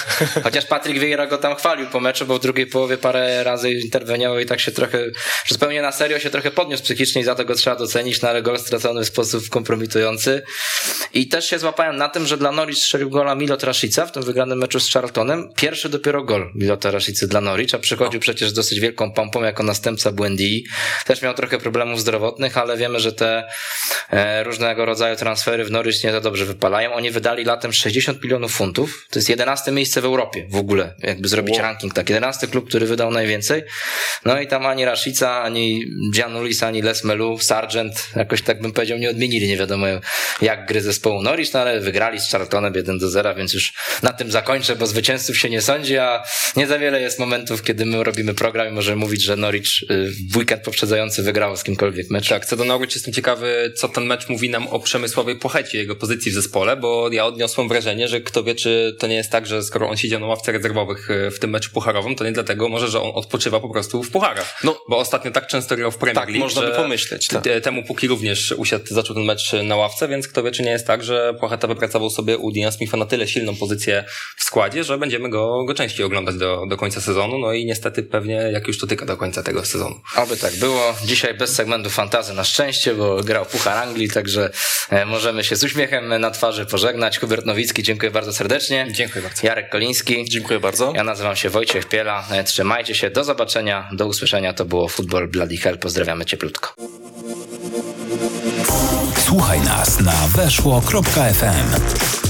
[0.43, 4.39] Chociaż Patrick Vieira go tam chwalił po meczu, bo w drugiej połowie parę razy interweniował
[4.39, 4.99] i tak się trochę,
[5.45, 8.29] że zupełnie na serio się trochę podniósł psychicznie i za to go trzeba docenić, no
[8.29, 10.43] ale gol stracony w sposób kompromitujący.
[11.13, 14.23] I też się złapałem na tym, że dla Norwich strzelił gola Milo Trashica w tym
[14.23, 15.49] wygranym meczu z Charltonem.
[15.57, 18.21] Pierwszy dopiero gol Milota Rashicy dla Norwich, a przychodził no.
[18.21, 20.65] przecież z dosyć wielką pompą jako następca Błędi.
[21.07, 23.49] Też miał trochę problemów zdrowotnych, ale wiemy, że te
[24.11, 26.93] e, różnego rodzaju transfery w Norwich nie za dobrze wypalają.
[26.93, 29.07] Oni wydali latem 60 milionów funtów.
[29.11, 31.63] To jest 11 miejsce w Europie w ogóle, jakby zrobić wow.
[31.63, 31.95] ranking.
[31.95, 33.63] Tak, 11 klub, który wydał najwięcej.
[34.25, 35.85] No i tam ani Rashica, ani
[36.15, 39.87] Gianulis, ani Les Melu, Sargent, jakoś tak bym powiedział, nie odmienili, nie wiadomo
[40.43, 43.73] jak gry zespołu Norwich, no ale wygrali z Charltonem 1 do 0, więc już
[44.03, 46.25] na tym zakończę, bo zwycięzców się nie sądzi, a
[46.57, 50.11] nie za wiele jest momentów, kiedy my robimy program i możemy mówić, że Norwich y,
[50.33, 52.29] w weekend poprzedzający wygrało z kimkolwiek mecz.
[52.29, 55.97] Tak, co do Norwich jestem ciekawy, co ten mecz mówi nam o Przemysłowie Pochecie, jego
[55.97, 59.47] pozycji w zespole, bo ja odniosłem wrażenie, że kto wie, czy to nie jest tak,
[59.47, 62.69] że skoro on siedział na ławce rezerwowych y, w tym meczu pucharowym, to nie dlatego
[62.69, 64.61] może, że on odpoczywa po prostu w pucharach.
[64.65, 67.29] No, bo ostatnio tak często grał w Premier tak, League, można by pomyśleć.
[67.29, 67.45] Tak.
[67.63, 70.87] Temu Puki również usiadł, zaczął ten mecz na ławce, więc kto wie, czy nie jest
[70.87, 74.05] tak, że Pocheta wypracował sobie u Dina Smitha na tyle silną pozycję
[74.37, 77.67] w składzie, że będziemy go, go go częściej oglądać do, do końca sezonu, no i
[77.67, 80.01] niestety pewnie jak już to tyka do końca tego sezonu.
[80.17, 80.95] Oby tak było.
[81.05, 84.51] Dzisiaj bez segmentu fantazy na szczęście, bo grał Puchar Anglii, także
[84.91, 87.19] e, możemy się z uśmiechem na twarzy pożegnać.
[87.19, 88.87] Hubert Nowicki, dziękuję bardzo serdecznie.
[88.93, 89.47] Dziękuję bardzo.
[89.47, 90.25] Jarek Koliński.
[90.29, 90.93] Dziękuję bardzo.
[90.97, 92.25] Ja nazywam się Wojciech Piela.
[92.31, 94.53] E, Trzymajcie się, do zobaczenia, do usłyszenia.
[94.53, 95.79] To było Football Bloody Hell.
[95.79, 96.75] Pozdrawiamy cieplutko.
[99.17, 102.24] Słuchaj nas na weszło.fm.